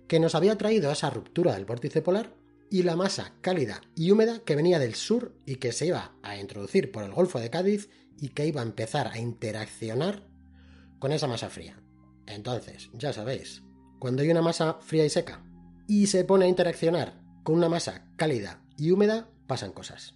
que 0.08 0.18
nos 0.18 0.34
había 0.34 0.58
traído 0.58 0.90
esa 0.90 1.10
ruptura 1.10 1.54
del 1.54 1.64
vórtice 1.64 2.02
polar, 2.02 2.34
y 2.70 2.84
la 2.84 2.96
masa 2.96 3.34
cálida 3.42 3.82
y 3.94 4.10
húmeda 4.10 4.40
que 4.40 4.56
venía 4.56 4.78
del 4.78 4.94
sur 4.94 5.34
y 5.44 5.56
que 5.56 5.72
se 5.72 5.86
iba 5.86 6.12
a 6.22 6.38
introducir 6.38 6.90
por 6.90 7.04
el 7.04 7.12
Golfo 7.12 7.38
de 7.38 7.50
Cádiz 7.50 7.90
y 8.18 8.30
que 8.30 8.46
iba 8.46 8.62
a 8.62 8.64
empezar 8.64 9.08
a 9.08 9.18
interaccionar 9.18 10.26
con 10.98 11.12
esa 11.12 11.26
masa 11.26 11.50
fría. 11.50 11.78
Entonces, 12.26 12.88
ya 12.94 13.12
sabéis, 13.12 13.62
cuando 13.98 14.22
hay 14.22 14.30
una 14.30 14.40
masa 14.40 14.78
fría 14.80 15.04
y 15.04 15.10
seca 15.10 15.44
y 15.86 16.06
se 16.06 16.24
pone 16.24 16.46
a 16.46 16.48
interaccionar 16.48 17.20
con 17.42 17.56
una 17.56 17.68
masa 17.68 18.06
cálida 18.16 18.61
y 18.82 18.90
húmeda, 18.90 19.28
pasan 19.46 19.70
cosas. 19.70 20.14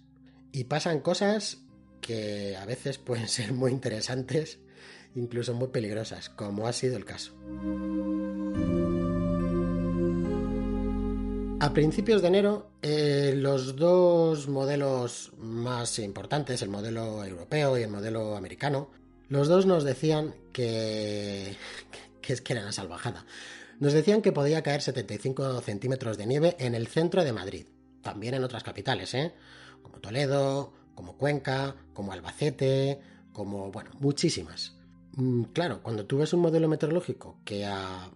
Y 0.51 0.65
pasan 0.65 0.99
cosas 0.99 1.59
que 2.01 2.57
a 2.57 2.65
veces 2.65 2.97
pueden 2.97 3.29
ser 3.29 3.53
muy 3.53 3.71
interesantes, 3.71 4.59
incluso 5.15 5.53
muy 5.53 5.69
peligrosas, 5.69 6.29
como 6.29 6.67
ha 6.67 6.73
sido 6.73 6.97
el 6.97 7.05
caso. 7.05 7.31
A 11.61 11.73
principios 11.73 12.21
de 12.21 12.27
enero, 12.27 12.69
eh, 12.81 13.33
los 13.37 13.77
dos 13.77 14.49
modelos 14.49 15.31
más 15.37 15.97
importantes, 15.99 16.61
el 16.61 16.69
modelo 16.69 17.23
europeo 17.23 17.77
y 17.77 17.83
el 17.83 17.89
modelo 17.89 18.35
americano, 18.35 18.89
los 19.29 19.47
dos 19.47 19.65
nos 19.65 19.85
decían 19.85 20.35
que, 20.51 21.55
que 22.21 22.33
es 22.33 22.41
que 22.41 22.51
era 22.51 22.63
una 22.63 22.73
salvajada. 22.73 23.25
Nos 23.79 23.93
decían 23.93 24.21
que 24.21 24.33
podía 24.33 24.61
caer 24.61 24.81
75 24.81 25.61
centímetros 25.61 26.17
de 26.17 26.25
nieve 26.25 26.57
en 26.59 26.75
el 26.75 26.87
centro 26.87 27.23
de 27.23 27.31
Madrid, 27.31 27.65
también 28.07 28.35
en 28.35 28.43
otras 28.45 28.63
capitales, 28.63 29.13
¿eh? 29.15 29.33
como 29.81 29.99
Toledo, 29.99 30.71
como 30.95 31.17
Cuenca, 31.17 31.75
como 31.93 32.13
Albacete, 32.13 33.01
como, 33.33 33.69
bueno, 33.69 33.91
muchísimas. 33.99 34.77
Mm, 35.17 35.43
claro, 35.51 35.83
cuando 35.83 36.05
tú 36.05 36.19
ves 36.19 36.31
un 36.31 36.39
modelo 36.39 36.69
meteorológico 36.69 37.41
que 37.43 37.65
a, 37.65 38.09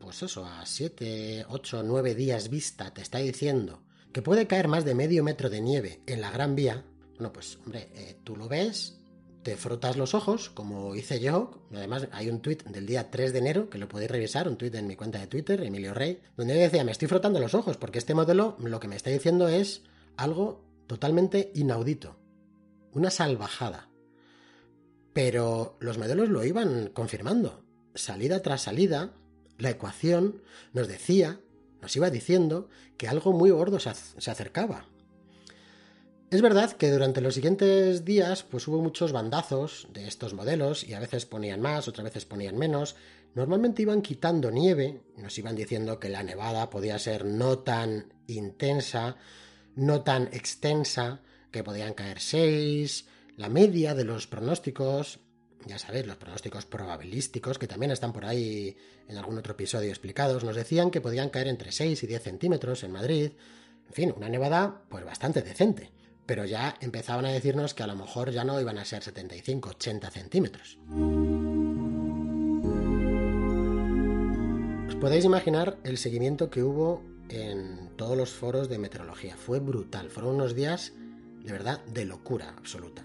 pues 0.00 0.24
eso, 0.24 0.44
a 0.44 0.66
7, 0.66 1.46
8, 1.48 1.84
9 1.84 2.16
días 2.16 2.50
vista 2.50 2.92
te 2.92 3.02
está 3.02 3.18
diciendo 3.18 3.84
que 4.12 4.20
puede 4.20 4.48
caer 4.48 4.66
más 4.66 4.84
de 4.84 4.96
medio 4.96 5.22
metro 5.22 5.48
de 5.48 5.60
nieve 5.60 6.00
en 6.06 6.20
la 6.20 6.32
Gran 6.32 6.56
Vía, 6.56 6.84
bueno, 7.14 7.32
pues 7.32 7.56
hombre, 7.64 7.88
eh, 7.94 8.16
tú 8.24 8.36
lo 8.36 8.48
ves 8.48 8.99
te 9.42 9.56
frotas 9.56 9.96
los 9.96 10.14
ojos, 10.14 10.50
como 10.50 10.94
hice 10.94 11.20
yo. 11.20 11.62
Además, 11.72 12.08
hay 12.12 12.28
un 12.28 12.40
tuit 12.40 12.62
del 12.64 12.86
día 12.86 13.10
3 13.10 13.32
de 13.32 13.38
enero 13.38 13.70
que 13.70 13.78
lo 13.78 13.88
podéis 13.88 14.10
revisar, 14.10 14.48
un 14.48 14.56
tuit 14.56 14.74
en 14.74 14.86
mi 14.86 14.96
cuenta 14.96 15.18
de 15.18 15.26
Twitter, 15.26 15.62
Emilio 15.62 15.94
Rey, 15.94 16.20
donde 16.36 16.54
yo 16.54 16.60
decía, 16.60 16.84
me 16.84 16.92
estoy 16.92 17.08
frotando 17.08 17.40
los 17.40 17.54
ojos, 17.54 17.76
porque 17.76 17.98
este 17.98 18.14
modelo 18.14 18.56
lo 18.58 18.80
que 18.80 18.88
me 18.88 18.96
está 18.96 19.10
diciendo 19.10 19.48
es 19.48 19.82
algo 20.16 20.62
totalmente 20.86 21.52
inaudito. 21.54 22.16
Una 22.92 23.10
salvajada. 23.10 23.88
Pero 25.12 25.76
los 25.80 25.98
modelos 25.98 26.28
lo 26.28 26.44
iban 26.44 26.88
confirmando. 26.88 27.64
Salida 27.94 28.42
tras 28.42 28.62
salida, 28.62 29.12
la 29.58 29.70
ecuación 29.70 30.42
nos 30.72 30.88
decía, 30.88 31.40
nos 31.80 31.94
iba 31.96 32.10
diciendo 32.10 32.68
que 32.96 33.08
algo 33.08 33.32
muy 33.32 33.50
gordo 33.50 33.80
se, 33.80 33.90
acercaba. 34.30 34.86
Es 36.30 36.42
verdad 36.42 36.70
que 36.70 36.92
durante 36.92 37.20
los 37.20 37.34
siguientes 37.34 38.04
días 38.04 38.44
pues 38.44 38.68
hubo 38.68 38.80
muchos 38.80 39.10
bandazos 39.10 39.88
de 39.92 40.06
estos 40.06 40.32
modelos 40.32 40.84
y 40.84 40.94
a 40.94 41.00
veces 41.00 41.26
ponían 41.26 41.60
más, 41.60 41.88
otras 41.88 42.04
veces 42.04 42.24
ponían 42.24 42.56
menos. 42.56 42.94
Normalmente 43.34 43.82
iban 43.82 44.00
quitando 44.00 44.52
nieve, 44.52 45.00
nos 45.16 45.36
iban 45.38 45.56
diciendo 45.56 45.98
que 45.98 46.08
la 46.08 46.22
nevada 46.22 46.70
podía 46.70 47.00
ser 47.00 47.24
no 47.24 47.58
tan 47.58 48.12
intensa, 48.28 49.16
no 49.74 50.02
tan 50.02 50.28
extensa, 50.28 51.20
que 51.50 51.64
podían 51.64 51.94
caer 51.94 52.20
6, 52.20 53.06
la 53.36 53.48
media 53.48 53.96
de 53.96 54.04
los 54.04 54.28
pronósticos, 54.28 55.18
ya 55.66 55.80
sabéis, 55.80 56.06
los 56.06 56.16
pronósticos 56.16 56.64
probabilísticos, 56.64 57.58
que 57.58 57.66
también 57.66 57.90
están 57.90 58.12
por 58.12 58.24
ahí 58.24 58.76
en 59.08 59.16
algún 59.16 59.36
otro 59.36 59.54
episodio 59.54 59.88
explicados, 59.88 60.44
nos 60.44 60.54
decían 60.54 60.92
que 60.92 61.00
podían 61.00 61.30
caer 61.30 61.48
entre 61.48 61.72
6 61.72 62.04
y 62.04 62.06
10 62.06 62.22
centímetros 62.22 62.84
en 62.84 62.92
Madrid. 62.92 63.32
En 63.88 63.92
fin, 63.92 64.14
una 64.16 64.28
nevada 64.28 64.84
pues 64.88 65.04
bastante 65.04 65.42
decente 65.42 65.90
pero 66.30 66.44
ya 66.44 66.76
empezaban 66.80 67.24
a 67.24 67.30
decirnos 67.30 67.74
que 67.74 67.82
a 67.82 67.88
lo 67.88 67.96
mejor 67.96 68.30
ya 68.30 68.44
no 68.44 68.60
iban 68.60 68.78
a 68.78 68.84
ser 68.84 69.02
75, 69.02 69.70
80 69.70 70.10
centímetros. 70.12 70.78
Os 74.86 74.94
podéis 74.94 75.24
imaginar 75.24 75.78
el 75.82 75.98
seguimiento 75.98 76.48
que 76.48 76.62
hubo 76.62 77.02
en 77.30 77.90
todos 77.96 78.16
los 78.16 78.30
foros 78.30 78.68
de 78.68 78.78
meteorología. 78.78 79.36
Fue 79.36 79.58
brutal, 79.58 80.08
fueron 80.08 80.36
unos 80.36 80.54
días 80.54 80.92
de 81.42 81.50
verdad 81.50 81.84
de 81.86 82.04
locura 82.04 82.54
absoluta. 82.56 83.02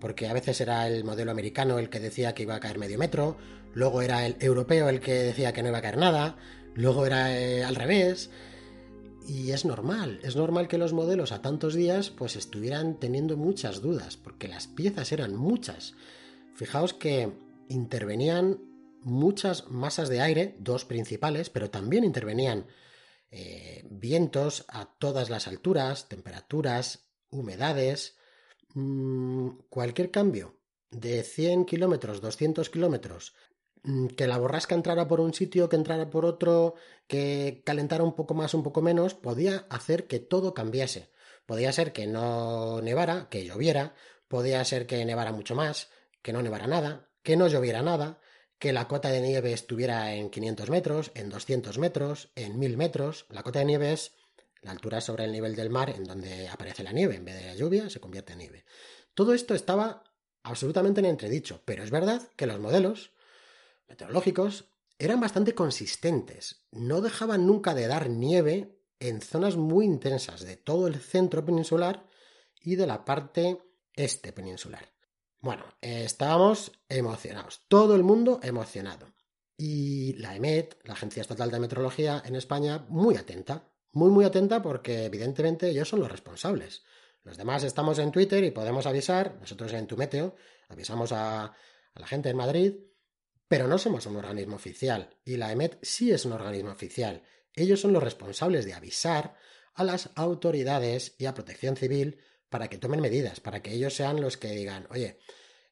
Porque 0.00 0.26
a 0.26 0.32
veces 0.32 0.58
era 0.62 0.88
el 0.88 1.04
modelo 1.04 1.32
americano 1.32 1.78
el 1.78 1.90
que 1.90 2.00
decía 2.00 2.32
que 2.32 2.44
iba 2.44 2.54
a 2.54 2.60
caer 2.60 2.78
medio 2.78 2.98
metro, 2.98 3.36
luego 3.74 4.00
era 4.00 4.24
el 4.24 4.38
europeo 4.40 4.88
el 4.88 5.00
que 5.00 5.12
decía 5.12 5.52
que 5.52 5.62
no 5.62 5.68
iba 5.68 5.78
a 5.80 5.82
caer 5.82 5.98
nada, 5.98 6.36
luego 6.72 7.04
era 7.04 7.38
eh, 7.38 7.62
al 7.62 7.74
revés. 7.74 8.30
Y 9.26 9.52
es 9.52 9.64
normal, 9.64 10.20
es 10.22 10.36
normal 10.36 10.68
que 10.68 10.76
los 10.76 10.92
modelos 10.92 11.32
a 11.32 11.40
tantos 11.40 11.74
días 11.74 12.10
pues 12.10 12.36
estuvieran 12.36 13.00
teniendo 13.00 13.36
muchas 13.36 13.80
dudas, 13.80 14.16
porque 14.18 14.48
las 14.48 14.66
piezas 14.66 15.12
eran 15.12 15.34
muchas. 15.34 15.94
Fijaos 16.54 16.92
que 16.92 17.32
intervenían 17.68 18.60
muchas 19.00 19.70
masas 19.70 20.08
de 20.08 20.20
aire, 20.20 20.56
dos 20.58 20.84
principales, 20.84 21.48
pero 21.48 21.70
también 21.70 22.04
intervenían 22.04 22.66
eh, 23.30 23.86
vientos 23.90 24.66
a 24.68 24.94
todas 24.98 25.30
las 25.30 25.48
alturas, 25.48 26.08
temperaturas, 26.08 27.10
humedades, 27.30 28.16
mm, 28.74 29.48
cualquier 29.70 30.10
cambio 30.10 30.60
de 30.90 31.22
100 31.22 31.64
kilómetros, 31.64 32.20
200 32.20 32.70
kilómetros 32.70 33.34
que 34.16 34.26
la 34.26 34.38
borrasca 34.38 34.74
entrara 34.74 35.06
por 35.06 35.20
un 35.20 35.34
sitio, 35.34 35.68
que 35.68 35.76
entrara 35.76 36.08
por 36.08 36.24
otro, 36.24 36.74
que 37.06 37.62
calentara 37.64 38.02
un 38.02 38.14
poco 38.14 38.34
más, 38.34 38.54
un 38.54 38.62
poco 38.62 38.80
menos, 38.80 39.14
podía 39.14 39.66
hacer 39.68 40.06
que 40.06 40.20
todo 40.20 40.54
cambiase. 40.54 41.10
Podía 41.46 41.72
ser 41.72 41.92
que 41.92 42.06
no 42.06 42.80
nevara, 42.80 43.28
que 43.28 43.44
lloviera, 43.44 43.94
podía 44.28 44.64
ser 44.64 44.86
que 44.86 45.04
nevara 45.04 45.32
mucho 45.32 45.54
más, 45.54 45.90
que 46.22 46.32
no 46.32 46.40
nevara 46.40 46.66
nada, 46.66 47.10
que 47.22 47.36
no 47.36 47.48
lloviera 47.48 47.82
nada, 47.82 48.20
que 48.58 48.72
la 48.72 48.88
cota 48.88 49.10
de 49.10 49.20
nieve 49.20 49.52
estuviera 49.52 50.14
en 50.14 50.30
500 50.30 50.70
metros, 50.70 51.12
en 51.14 51.28
200 51.28 51.78
metros, 51.78 52.30
en 52.34 52.58
1000 52.58 52.76
metros. 52.78 53.26
La 53.28 53.42
cota 53.42 53.58
de 53.58 53.66
nieve 53.66 53.92
es 53.92 54.12
la 54.62 54.70
altura 54.70 55.02
sobre 55.02 55.24
el 55.24 55.32
nivel 55.32 55.54
del 55.54 55.68
mar 55.68 55.90
en 55.90 56.04
donde 56.04 56.48
aparece 56.48 56.82
la 56.82 56.92
nieve, 56.92 57.16
en 57.16 57.24
vez 57.26 57.34
de 57.34 57.46
la 57.48 57.54
lluvia 57.54 57.90
se 57.90 58.00
convierte 58.00 58.32
en 58.32 58.38
nieve. 58.38 58.64
Todo 59.12 59.34
esto 59.34 59.54
estaba 59.54 60.04
absolutamente 60.42 61.00
en 61.00 61.06
entredicho, 61.06 61.60
pero 61.66 61.84
es 61.84 61.90
verdad 61.90 62.22
que 62.36 62.46
los 62.46 62.58
modelos 62.58 63.12
meteorológicos 63.88 64.70
eran 64.98 65.20
bastante 65.20 65.54
consistentes, 65.54 66.66
no 66.70 67.00
dejaban 67.00 67.46
nunca 67.46 67.74
de 67.74 67.86
dar 67.86 68.08
nieve 68.08 68.78
en 69.00 69.20
zonas 69.20 69.56
muy 69.56 69.84
intensas 69.84 70.44
de 70.44 70.56
todo 70.56 70.86
el 70.86 71.00
centro 71.00 71.44
peninsular 71.44 72.08
y 72.60 72.76
de 72.76 72.86
la 72.86 73.04
parte 73.04 73.58
este 73.94 74.32
peninsular. 74.32 74.92
Bueno, 75.40 75.64
estábamos 75.80 76.72
emocionados, 76.88 77.64
todo 77.68 77.96
el 77.96 78.02
mundo 78.02 78.40
emocionado. 78.42 79.12
Y 79.56 80.14
la 80.14 80.34
EMET, 80.34 80.78
la 80.84 80.94
Agencia 80.94 81.20
Estatal 81.20 81.50
de 81.50 81.60
Meteorología 81.60 82.22
en 82.24 82.34
España, 82.34 82.86
muy 82.88 83.16
atenta, 83.16 83.70
muy 83.92 84.10
muy 84.10 84.24
atenta 84.24 84.62
porque 84.62 85.04
evidentemente 85.04 85.68
ellos 85.68 85.88
son 85.88 86.00
los 86.00 86.10
responsables. 86.10 86.82
Los 87.22 87.36
demás 87.36 87.62
estamos 87.62 87.98
en 87.98 88.10
Twitter 88.10 88.42
y 88.42 88.50
podemos 88.50 88.86
avisar, 88.86 89.36
nosotros 89.38 89.72
en 89.72 89.86
Tu 89.86 89.96
Meteo 89.96 90.34
avisamos 90.68 91.12
a, 91.12 91.44
a 91.44 92.00
la 92.00 92.06
gente 92.06 92.30
en 92.30 92.36
Madrid 92.36 92.74
pero 93.48 93.68
no 93.68 93.78
somos 93.78 94.06
un 94.06 94.16
organismo 94.16 94.56
oficial, 94.56 95.16
y 95.24 95.36
la 95.36 95.52
EMET 95.52 95.78
sí 95.82 96.10
es 96.10 96.24
un 96.24 96.32
organismo 96.32 96.70
oficial. 96.70 97.22
Ellos 97.54 97.80
son 97.80 97.92
los 97.92 98.02
responsables 98.02 98.64
de 98.64 98.74
avisar 98.74 99.36
a 99.74 99.84
las 99.84 100.10
autoridades 100.14 101.14
y 101.18 101.26
a 101.26 101.34
protección 101.34 101.76
civil 101.76 102.18
para 102.48 102.68
que 102.68 102.78
tomen 102.78 103.00
medidas, 103.00 103.40
para 103.40 103.62
que 103.62 103.72
ellos 103.72 103.94
sean 103.94 104.20
los 104.20 104.36
que 104.36 104.48
digan, 104.48 104.86
oye, 104.90 105.18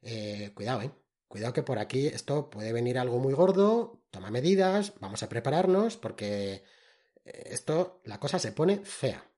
eh, 0.03 0.51
cuidado, 0.55 0.83
¿eh? 0.83 0.91
Cuidado 1.29 1.55
que 1.55 1.63
por 1.63 1.79
aquí 1.79 2.09
esto 2.09 2.51
puede 2.51 2.75
venir 2.75 2.99
algo 2.99 3.19
muy 3.19 3.33
gordo, 3.33 4.03
toma 4.11 4.31
medidas, 4.31 4.93
vamos 5.01 5.23
a 5.23 5.31
prepararnos 5.31 5.97
porque 5.97 6.63
eh, 7.25 7.43
esto, 7.47 8.03
la 8.05 8.21
cosa 8.21 8.39
se 8.39 8.53
pone 8.53 8.85
fea. 8.85 9.32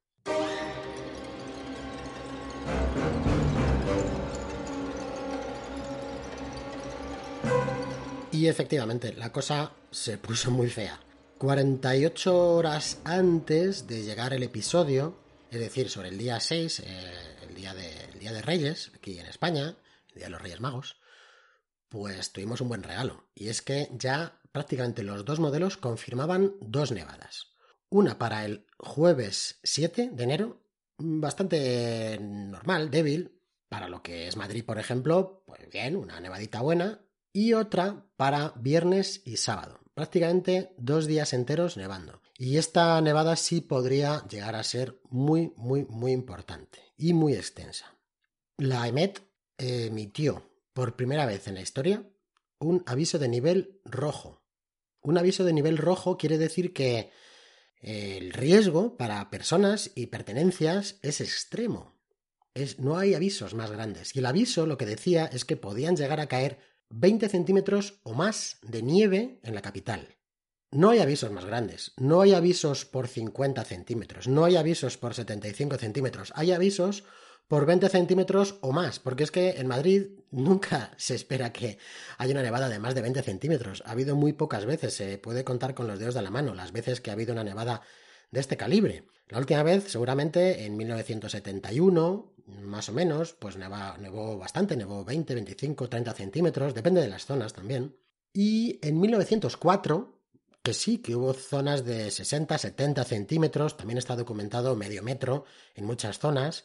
Y 8.34 8.48
efectivamente, 8.48 9.12
la 9.12 9.30
cosa 9.30 9.70
se 9.92 10.18
puso 10.18 10.50
muy 10.50 10.68
fea. 10.68 10.98
48 11.38 12.36
horas 12.36 12.98
antes 13.04 13.86
de 13.86 14.02
llegar 14.02 14.32
el 14.32 14.42
episodio, 14.42 15.16
es 15.52 15.60
decir, 15.60 15.88
sobre 15.88 16.08
el 16.08 16.18
día 16.18 16.40
6, 16.40 16.80
eh, 16.80 17.12
el, 17.48 17.54
día 17.54 17.72
de, 17.74 17.92
día 18.18 18.32
de 18.32 18.42
Reyes, 18.42 18.90
aquí 18.96 19.20
en 19.20 19.26
España, 19.26 19.76
el 20.08 20.14
Día 20.16 20.24
de 20.24 20.30
los 20.30 20.42
Reyes 20.42 20.60
Magos, 20.60 20.96
pues 21.88 22.32
tuvimos 22.32 22.60
un 22.60 22.70
buen 22.70 22.82
regalo. 22.82 23.28
Y 23.36 23.50
es 23.50 23.62
que 23.62 23.88
ya 23.92 24.40
prácticamente 24.50 25.04
los 25.04 25.24
dos 25.24 25.38
modelos 25.38 25.76
confirmaban 25.76 26.54
dos 26.60 26.90
nevadas. 26.90 27.52
Una 27.88 28.18
para 28.18 28.44
el 28.44 28.66
jueves 28.78 29.60
7 29.62 30.10
de 30.12 30.24
enero 30.24 30.60
bastante 30.98 32.18
normal, 32.20 32.90
débil, 32.90 33.40
para 33.68 33.88
lo 33.88 34.02
que 34.02 34.26
es 34.26 34.36
Madrid, 34.36 34.64
por 34.64 34.80
ejemplo, 34.80 35.44
pues 35.46 35.70
bien, 35.70 35.94
una 35.94 36.18
nevadita 36.18 36.62
buena, 36.62 37.00
y 37.34 37.52
otra 37.52 38.06
para 38.16 38.54
viernes 38.56 39.20
y 39.26 39.36
sábado. 39.36 39.80
Prácticamente 39.92 40.72
dos 40.78 41.06
días 41.06 41.34
enteros 41.34 41.76
nevando. 41.76 42.22
Y 42.38 42.56
esta 42.56 43.00
nevada 43.00 43.36
sí 43.36 43.60
podría 43.60 44.26
llegar 44.28 44.54
a 44.54 44.62
ser 44.62 45.00
muy, 45.10 45.52
muy, 45.56 45.84
muy 45.84 46.12
importante 46.12 46.80
y 46.96 47.12
muy 47.12 47.34
extensa. 47.34 47.98
La 48.56 48.88
EMET 48.88 49.20
emitió 49.58 50.50
por 50.72 50.96
primera 50.96 51.26
vez 51.26 51.46
en 51.48 51.54
la 51.54 51.60
historia 51.60 52.08
un 52.58 52.82
aviso 52.86 53.18
de 53.18 53.28
nivel 53.28 53.80
rojo. 53.84 54.42
Un 55.00 55.18
aviso 55.18 55.44
de 55.44 55.52
nivel 55.52 55.76
rojo 55.76 56.16
quiere 56.16 56.38
decir 56.38 56.72
que 56.72 57.10
el 57.80 58.32
riesgo 58.32 58.96
para 58.96 59.28
personas 59.28 59.90
y 59.94 60.06
pertenencias 60.06 60.98
es 61.02 61.20
extremo. 61.20 62.00
No 62.78 62.96
hay 62.96 63.14
avisos 63.14 63.54
más 63.54 63.70
grandes. 63.72 64.14
Y 64.14 64.20
el 64.20 64.26
aviso 64.26 64.66
lo 64.66 64.78
que 64.78 64.86
decía 64.86 65.26
es 65.26 65.44
que 65.44 65.56
podían 65.56 65.96
llegar 65.96 66.20
a 66.20 66.28
caer 66.28 66.73
20 66.90 67.28
centímetros 67.28 68.00
o 68.02 68.14
más 68.14 68.58
de 68.62 68.82
nieve 68.82 69.40
en 69.42 69.54
la 69.54 69.62
capital. 69.62 70.16
No 70.70 70.90
hay 70.90 70.98
avisos 70.98 71.30
más 71.30 71.44
grandes, 71.44 71.92
no 71.96 72.20
hay 72.20 72.34
avisos 72.34 72.84
por 72.84 73.06
50 73.06 73.62
centímetros, 73.64 74.26
no 74.26 74.44
hay 74.44 74.56
avisos 74.56 74.98
por 74.98 75.14
75 75.14 75.76
centímetros, 75.76 76.32
hay 76.34 76.50
avisos 76.50 77.04
por 77.46 77.66
20 77.66 77.88
centímetros 77.88 78.56
o 78.60 78.72
más, 78.72 78.98
porque 78.98 79.22
es 79.22 79.30
que 79.30 79.50
en 79.50 79.66
Madrid 79.66 80.08
nunca 80.30 80.92
se 80.96 81.14
espera 81.14 81.52
que 81.52 81.78
haya 82.18 82.32
una 82.32 82.42
nevada 82.42 82.68
de 82.68 82.78
más 82.78 82.94
de 82.94 83.02
20 83.02 83.22
centímetros. 83.22 83.82
Ha 83.86 83.92
habido 83.92 84.16
muy 84.16 84.32
pocas 84.32 84.66
veces, 84.66 84.94
se 84.94 85.18
puede 85.18 85.44
contar 85.44 85.74
con 85.74 85.86
los 85.86 85.98
dedos 85.98 86.14
de 86.14 86.22
la 86.22 86.30
mano 86.30 86.54
las 86.54 86.72
veces 86.72 87.00
que 87.00 87.10
ha 87.10 87.12
habido 87.12 87.32
una 87.32 87.44
nevada 87.44 87.82
de 88.30 88.40
este 88.40 88.56
calibre. 88.56 89.04
La 89.28 89.38
última 89.38 89.62
vez, 89.62 89.84
seguramente 89.84 90.64
en 90.64 90.76
1971, 90.76 92.33
más 92.46 92.88
o 92.88 92.92
menos, 92.92 93.32
pues 93.32 93.56
nevó 93.56 94.38
bastante, 94.38 94.76
nevó 94.76 95.04
20, 95.04 95.34
25, 95.34 95.88
30 95.88 96.12
centímetros, 96.12 96.74
depende 96.74 97.00
de 97.00 97.08
las 97.08 97.26
zonas 97.26 97.52
también. 97.52 97.96
Y 98.32 98.78
en 98.86 99.00
1904, 99.00 100.20
que 100.62 100.74
sí, 100.74 100.98
que 100.98 101.14
hubo 101.14 101.32
zonas 101.34 101.84
de 101.84 102.10
60, 102.10 102.58
70 102.58 103.04
centímetros, 103.04 103.76
también 103.76 103.98
está 103.98 104.16
documentado 104.16 104.76
medio 104.76 105.02
metro 105.02 105.44
en 105.74 105.84
muchas 105.84 106.18
zonas, 106.18 106.64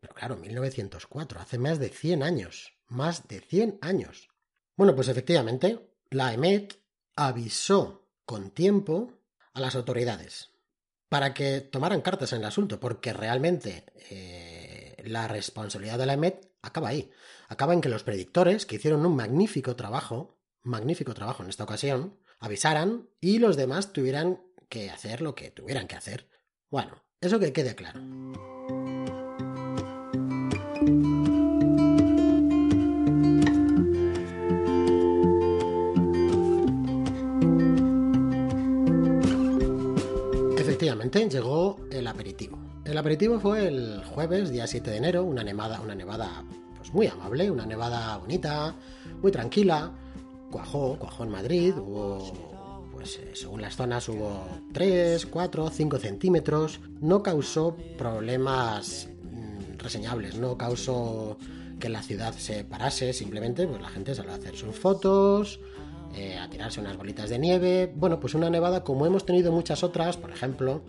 pero 0.00 0.14
claro, 0.14 0.36
1904, 0.36 1.40
hace 1.40 1.58
más 1.58 1.78
de 1.78 1.88
100 1.88 2.22
años, 2.22 2.74
más 2.88 3.28
de 3.28 3.40
100 3.40 3.78
años. 3.80 4.28
Bueno, 4.76 4.94
pues 4.94 5.08
efectivamente, 5.08 5.90
la 6.10 6.34
EMET 6.34 6.74
avisó 7.16 8.06
con 8.24 8.50
tiempo 8.50 9.12
a 9.54 9.60
las 9.60 9.74
autoridades 9.74 10.50
para 11.08 11.32
que 11.32 11.60
tomaran 11.60 12.02
cartas 12.02 12.32
en 12.32 12.40
el 12.40 12.46
asunto, 12.46 12.78
porque 12.78 13.12
realmente 13.12 13.84
eh, 14.10 14.75
la 15.06 15.28
responsabilidad 15.28 15.98
de 15.98 16.06
la 16.06 16.14
EMET 16.14 16.50
acaba 16.62 16.88
ahí. 16.88 17.10
Acaba 17.48 17.72
en 17.72 17.80
que 17.80 17.88
los 17.88 18.02
predictores, 18.02 18.66
que 18.66 18.76
hicieron 18.76 19.06
un 19.06 19.16
magnífico 19.16 19.76
trabajo, 19.76 20.38
magnífico 20.62 21.14
trabajo 21.14 21.42
en 21.42 21.48
esta 21.48 21.64
ocasión, 21.64 22.18
avisaran 22.40 23.08
y 23.20 23.38
los 23.38 23.56
demás 23.56 23.92
tuvieran 23.92 24.40
que 24.68 24.90
hacer 24.90 25.20
lo 25.20 25.34
que 25.34 25.50
tuvieran 25.50 25.86
que 25.86 25.96
hacer. 25.96 26.28
Bueno, 26.70 27.04
eso 27.20 27.38
que 27.38 27.52
quede 27.52 27.74
claro. 27.74 28.00
Efectivamente, 40.58 41.28
llegó 41.28 41.80
el 41.90 42.06
aperitivo. 42.06 42.65
El 42.86 42.96
aperitivo 42.98 43.40
fue 43.40 43.66
el 43.66 44.00
jueves, 44.04 44.50
día 44.50 44.64
7 44.64 44.92
de 44.92 44.96
enero, 44.96 45.24
una 45.24 45.42
nevada, 45.42 45.80
una 45.80 45.96
nevada 45.96 46.44
pues 46.76 46.94
muy 46.94 47.08
amable, 47.08 47.50
una 47.50 47.66
nevada 47.66 48.16
bonita, 48.16 48.76
muy 49.20 49.32
tranquila, 49.32 49.90
cuajó, 50.52 50.96
cuajó 50.96 51.24
en 51.24 51.30
Madrid, 51.30 51.74
hubo, 51.76 52.88
pues 52.92 53.16
eh, 53.18 53.32
según 53.34 53.60
las 53.60 53.74
zonas 53.74 54.08
hubo 54.08 54.46
3, 54.72 55.26
4, 55.26 55.68
5 55.68 55.98
centímetros, 55.98 56.78
no 57.00 57.24
causó 57.24 57.76
problemas 57.98 59.08
mm, 59.32 59.78
reseñables, 59.78 60.36
no 60.36 60.56
causó 60.56 61.38
que 61.80 61.88
la 61.88 62.04
ciudad 62.04 62.34
se 62.34 62.62
parase, 62.62 63.12
simplemente 63.12 63.66
pues 63.66 63.82
la 63.82 63.88
gente 63.88 64.14
salió 64.14 64.30
a 64.30 64.36
hacer 64.36 64.56
sus 64.56 64.76
fotos, 64.76 65.58
eh, 66.14 66.38
a 66.38 66.48
tirarse 66.48 66.78
unas 66.78 66.96
bolitas 66.96 67.30
de 67.30 67.40
nieve, 67.40 67.92
bueno, 67.96 68.20
pues 68.20 68.34
una 68.34 68.48
nevada 68.48 68.84
como 68.84 69.06
hemos 69.06 69.26
tenido 69.26 69.50
muchas 69.50 69.82
otras, 69.82 70.16
por 70.16 70.30
ejemplo, 70.30 70.82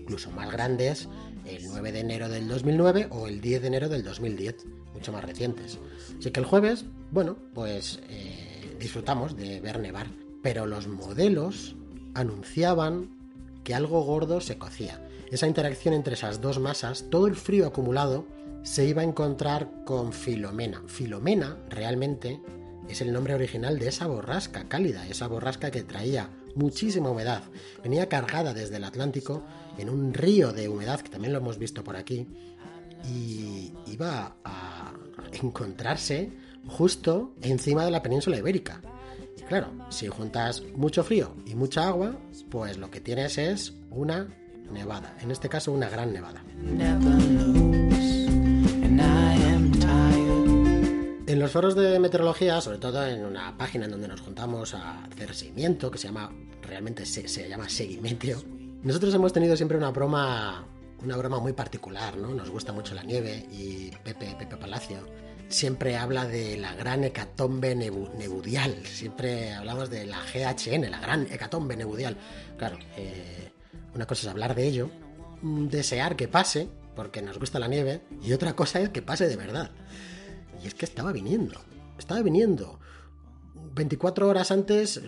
incluso 0.00 0.32
más 0.32 0.50
grandes, 0.50 1.08
el 1.46 1.66
9 1.66 1.92
de 1.92 2.00
enero 2.00 2.28
del 2.28 2.48
2009 2.48 3.08
o 3.10 3.28
el 3.28 3.40
10 3.40 3.62
de 3.62 3.68
enero 3.68 3.88
del 3.88 4.02
2010, 4.02 4.66
mucho 4.94 5.12
más 5.12 5.24
recientes. 5.24 5.78
Así 6.18 6.30
que 6.30 6.40
el 6.40 6.46
jueves, 6.46 6.84
bueno, 7.10 7.36
pues... 7.54 8.00
Eh, 8.08 8.54
disfrutamos 8.84 9.34
de 9.36 9.60
ver 9.60 9.80
nevar, 9.80 10.08
pero 10.42 10.66
los 10.66 10.88
modelos 10.88 11.74
anunciaban 12.12 13.10
que 13.64 13.74
algo 13.74 14.02
gordo 14.02 14.42
se 14.42 14.58
cocía. 14.58 15.00
Esa 15.30 15.46
interacción 15.46 15.94
entre 15.94 16.14
esas 16.14 16.42
dos 16.42 16.58
masas, 16.58 17.06
todo 17.10 17.26
el 17.26 17.34
frío 17.34 17.66
acumulado, 17.66 18.26
se 18.62 18.84
iba 18.84 19.00
a 19.00 19.06
encontrar 19.06 19.70
con 19.84 20.12
Filomena. 20.12 20.82
Filomena 20.86 21.56
realmente 21.70 22.40
es 22.88 23.00
el 23.00 23.12
nombre 23.12 23.34
original 23.34 23.78
de 23.78 23.88
esa 23.88 24.06
borrasca 24.06 24.68
cálida, 24.68 25.08
esa 25.08 25.28
borrasca 25.28 25.70
que 25.70 25.82
traía 25.82 26.28
muchísima 26.54 27.10
humedad. 27.10 27.42
Venía 27.82 28.10
cargada 28.10 28.52
desde 28.52 28.76
el 28.76 28.84
Atlántico 28.84 29.42
en 29.78 29.88
un 29.88 30.14
río 30.14 30.52
de 30.52 30.68
humedad, 30.68 31.00
que 31.00 31.08
también 31.08 31.32
lo 31.32 31.38
hemos 31.38 31.58
visto 31.58 31.82
por 31.84 31.96
aquí, 31.96 32.26
y 33.08 33.72
iba 33.86 34.36
a 34.44 34.92
encontrarse 35.32 36.30
justo 36.66 37.34
encima 37.42 37.84
de 37.84 37.90
la 37.90 38.02
península 38.02 38.36
ibérica. 38.38 38.80
Y 39.36 39.42
claro, 39.42 39.68
si 39.90 40.08
juntas 40.08 40.62
mucho 40.74 41.04
frío 41.04 41.34
y 41.46 41.54
mucha 41.54 41.88
agua, 41.88 42.16
pues 42.50 42.78
lo 42.78 42.90
que 42.90 43.00
tienes 43.00 43.38
es 43.38 43.74
una 43.90 44.28
nevada, 44.70 45.16
en 45.20 45.30
este 45.30 45.48
caso 45.48 45.72
una 45.72 45.88
gran 45.88 46.12
nevada. 46.12 46.42
En 51.26 51.40
los 51.40 51.50
foros 51.50 51.74
de 51.74 51.98
meteorología, 51.98 52.60
sobre 52.60 52.78
todo 52.78 53.04
en 53.06 53.24
una 53.24 53.56
página 53.58 53.86
en 53.86 53.90
donde 53.90 54.08
nos 54.08 54.20
juntamos 54.20 54.72
a 54.74 55.04
hacer 55.04 55.34
seguimiento, 55.34 55.90
que 55.90 55.98
se 55.98 56.06
llama, 56.06 56.30
realmente 56.62 57.04
se, 57.04 57.26
se 57.26 57.48
llama 57.48 57.68
Seguimeteo, 57.68 58.40
nosotros 58.84 59.12
hemos 59.14 59.32
tenido 59.32 59.56
siempre 59.56 59.76
una 59.76 59.90
broma, 59.90 60.64
una 61.02 61.16
broma 61.16 61.40
muy 61.40 61.52
particular, 61.52 62.16
¿no? 62.16 62.34
Nos 62.34 62.50
gusta 62.50 62.72
mucho 62.72 62.94
la 62.94 63.02
nieve 63.02 63.46
y 63.50 63.90
Pepe, 64.04 64.36
Pepe 64.38 64.56
Palacio 64.56 64.98
siempre 65.48 65.96
habla 65.96 66.26
de 66.26 66.56
la 66.56 66.74
gran 66.74 67.04
hecatombe 67.04 67.74
nebudial, 67.74 68.74
siempre 68.84 69.52
hablamos 69.52 69.90
de 69.90 70.06
la 70.06 70.18
GHN, 70.20 70.90
la 70.90 71.00
gran 71.00 71.26
hecatombe 71.30 71.76
nebudial. 71.76 72.16
Claro, 72.58 72.78
eh, 72.96 73.52
una 73.94 74.06
cosa 74.06 74.22
es 74.22 74.28
hablar 74.28 74.54
de 74.54 74.66
ello, 74.66 74.90
mm, 75.42 75.66
desear 75.68 76.16
que 76.16 76.28
pase, 76.28 76.68
porque 76.96 77.22
nos 77.22 77.38
gusta 77.38 77.58
la 77.58 77.68
nieve, 77.68 78.02
y 78.22 78.32
otra 78.32 78.54
cosa 78.54 78.80
es 78.80 78.90
que 78.90 79.02
pase 79.02 79.28
de 79.28 79.36
verdad. 79.36 79.70
Y 80.62 80.66
es 80.66 80.74
que 80.74 80.84
estaba 80.84 81.12
viniendo, 81.12 81.60
estaba 81.98 82.22
viniendo. 82.22 82.80
24 83.74 84.28
horas 84.28 84.50
antes, 84.50 85.00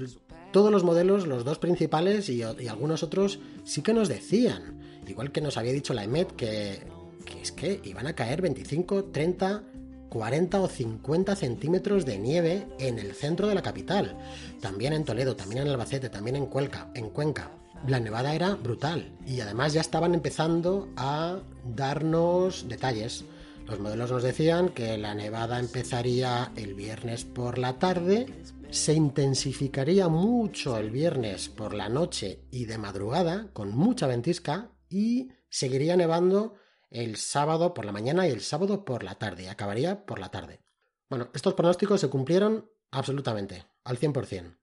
todos 0.56 0.72
los 0.72 0.84
modelos, 0.84 1.26
los 1.26 1.44
dos 1.44 1.58
principales 1.58 2.30
y, 2.30 2.42
algunos 2.42 3.02
otros, 3.02 3.40
sí 3.64 3.82
que 3.82 3.92
nos 3.92 4.08
decían, 4.08 4.80
igual 5.06 5.30
que 5.30 5.42
nos 5.42 5.58
había 5.58 5.74
dicho 5.74 5.92
la 5.92 6.02
EMET, 6.02 6.34
que, 6.34 6.78
que 7.26 7.42
es 7.42 7.52
que 7.52 7.82
iban 7.84 8.06
a 8.06 8.14
caer 8.14 8.40
25, 8.40 9.04
30 9.04 9.64
40 10.08 10.60
o 10.62 10.66
50 10.66 11.36
centímetros 11.36 12.06
de 12.06 12.18
nieve 12.18 12.66
en 12.78 12.98
el 12.98 13.12
centro 13.12 13.48
de 13.48 13.54
la 13.54 13.60
capital, 13.60 14.16
también 14.62 14.94
en 14.94 15.04
Toledo, 15.04 15.36
también 15.36 15.60
en 15.60 15.68
Albacete, 15.68 16.08
también 16.08 16.36
en 16.36 16.46
Cuenca, 16.46 16.90
en 16.94 17.10
Cuenca. 17.10 17.50
La 17.86 18.00
nevada 18.00 18.34
era 18.34 18.54
brutal 18.54 19.12
y 19.26 19.40
además 19.40 19.74
ya 19.74 19.82
estaban 19.82 20.14
empezando 20.14 20.88
a 20.96 21.38
darnos 21.76 22.66
detalles. 22.66 23.26
Los 23.66 23.80
modelos 23.80 24.12
nos 24.12 24.22
decían 24.22 24.68
que 24.68 24.96
la 24.96 25.14
nevada 25.14 25.58
empezaría 25.58 26.52
el 26.54 26.74
viernes 26.74 27.24
por 27.24 27.58
la 27.58 27.80
tarde, 27.80 28.26
se 28.70 28.94
intensificaría 28.94 30.08
mucho 30.08 30.78
el 30.78 30.92
viernes 30.92 31.48
por 31.48 31.74
la 31.74 31.88
noche 31.88 32.44
y 32.52 32.66
de 32.66 32.78
madrugada, 32.78 33.48
con 33.52 33.76
mucha 33.76 34.06
ventisca, 34.06 34.70
y 34.88 35.32
seguiría 35.48 35.96
nevando 35.96 36.54
el 36.90 37.16
sábado 37.16 37.74
por 37.74 37.84
la 37.84 37.90
mañana 37.90 38.28
y 38.28 38.30
el 38.30 38.40
sábado 38.40 38.84
por 38.84 39.02
la 39.02 39.16
tarde. 39.16 39.48
Acabaría 39.48 40.06
por 40.06 40.20
la 40.20 40.30
tarde. 40.30 40.60
Bueno, 41.10 41.28
estos 41.34 41.54
pronósticos 41.54 42.00
se 42.00 42.08
cumplieron 42.08 42.70
absolutamente, 42.92 43.66
al 43.82 43.98
100%. 43.98 44.56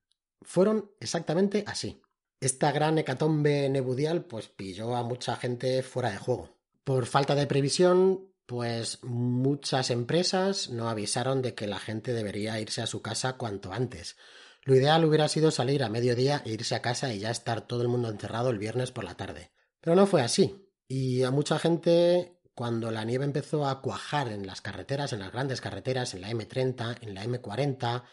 Fueron 0.43 0.91
exactamente 1.01 1.65
así. 1.67 2.01
Esta 2.39 2.71
gran 2.71 2.97
hecatombe 2.97 3.67
nebudial 3.69 4.25
pues 4.25 4.47
pilló 4.47 4.95
a 4.95 5.03
mucha 5.03 5.35
gente 5.35 5.83
fuera 5.83 6.09
de 6.11 6.17
juego. 6.17 6.57
Por 6.85 7.05
falta 7.05 7.35
de 7.35 7.47
previsión, 7.47 8.32
pues 8.45 9.03
muchas 9.03 9.89
empresas 9.89 10.69
no 10.69 10.89
avisaron 10.89 11.41
de 11.41 11.55
que 11.55 11.67
la 11.67 11.79
gente 11.79 12.13
debería 12.13 12.59
irse 12.59 12.81
a 12.81 12.87
su 12.87 13.01
casa 13.01 13.33
cuanto 13.37 13.73
antes. 13.73 14.17
Lo 14.63 14.75
ideal 14.75 15.03
hubiera 15.05 15.27
sido 15.27 15.51
salir 15.51 15.83
a 15.83 15.89
mediodía 15.89 16.41
e 16.45 16.51
irse 16.51 16.75
a 16.75 16.81
casa 16.81 17.13
y 17.13 17.19
ya 17.19 17.31
estar 17.31 17.67
todo 17.67 17.81
el 17.81 17.89
mundo 17.89 18.09
encerrado 18.09 18.49
el 18.49 18.59
viernes 18.59 18.91
por 18.91 19.03
la 19.03 19.15
tarde. 19.15 19.51
Pero 19.81 19.95
no 19.95 20.07
fue 20.07 20.21
así. 20.21 20.69
Y 20.87 21.23
a 21.23 21.31
mucha 21.31 21.59
gente 21.59 22.39
cuando 22.55 22.91
la 22.91 23.03
nieve 23.03 23.25
empezó 23.25 23.67
a 23.67 23.81
cuajar 23.81 24.29
en 24.29 24.45
las 24.45 24.61
carreteras, 24.61 25.11
en 25.11 25.19
las 25.19 25.31
grandes 25.31 25.59
carreteras, 25.59 26.13
en 26.13 26.21
la 26.21 26.29
M30, 26.29 26.97
en 27.01 27.13
la 27.15 27.25
M40, 27.25 28.03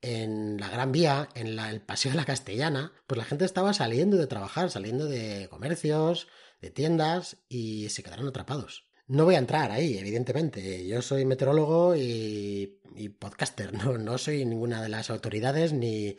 en 0.00 0.58
la 0.58 0.68
Gran 0.68 0.92
Vía, 0.92 1.28
en 1.34 1.58
el 1.58 1.80
Paseo 1.80 2.12
de 2.12 2.16
la 2.16 2.24
Castellana, 2.24 2.92
pues 3.06 3.18
la 3.18 3.24
gente 3.24 3.44
estaba 3.44 3.72
saliendo 3.72 4.16
de 4.16 4.26
trabajar, 4.26 4.70
saliendo 4.70 5.06
de 5.06 5.48
comercios, 5.48 6.28
de 6.60 6.70
tiendas 6.70 7.38
y 7.48 7.88
se 7.90 8.02
quedaron 8.02 8.28
atrapados. 8.28 8.86
No 9.06 9.24
voy 9.24 9.34
a 9.34 9.38
entrar 9.38 9.70
ahí, 9.70 9.98
evidentemente. 9.98 10.86
Yo 10.86 11.02
soy 11.02 11.24
meteorólogo 11.24 11.94
y, 11.96 12.78
podcaster, 13.18 13.72
no, 13.84 13.98
no 13.98 14.18
soy 14.18 14.44
ninguna 14.44 14.82
de 14.82 14.88
las 14.88 15.10
autoridades 15.10 15.72
ni, 15.72 16.16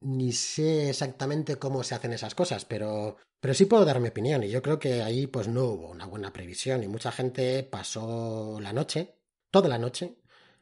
ni 0.00 0.32
sé 0.32 0.90
exactamente 0.90 1.56
cómo 1.56 1.82
se 1.84 1.94
hacen 1.94 2.12
esas 2.12 2.34
cosas, 2.34 2.64
pero, 2.64 3.16
pero 3.40 3.54
sí 3.54 3.66
puedo 3.66 3.84
dar 3.84 4.00
mi 4.00 4.08
opinión 4.08 4.42
y 4.44 4.50
yo 4.50 4.62
creo 4.62 4.78
que 4.78 5.02
ahí 5.02 5.26
pues 5.26 5.48
no 5.48 5.64
hubo 5.66 5.90
una 5.90 6.06
buena 6.06 6.32
previsión 6.32 6.82
y 6.84 6.88
mucha 6.88 7.12
gente 7.12 7.62
pasó 7.64 8.58
la 8.60 8.72
noche, 8.72 9.16
toda 9.50 9.68
la 9.68 9.78
noche, 9.78 10.16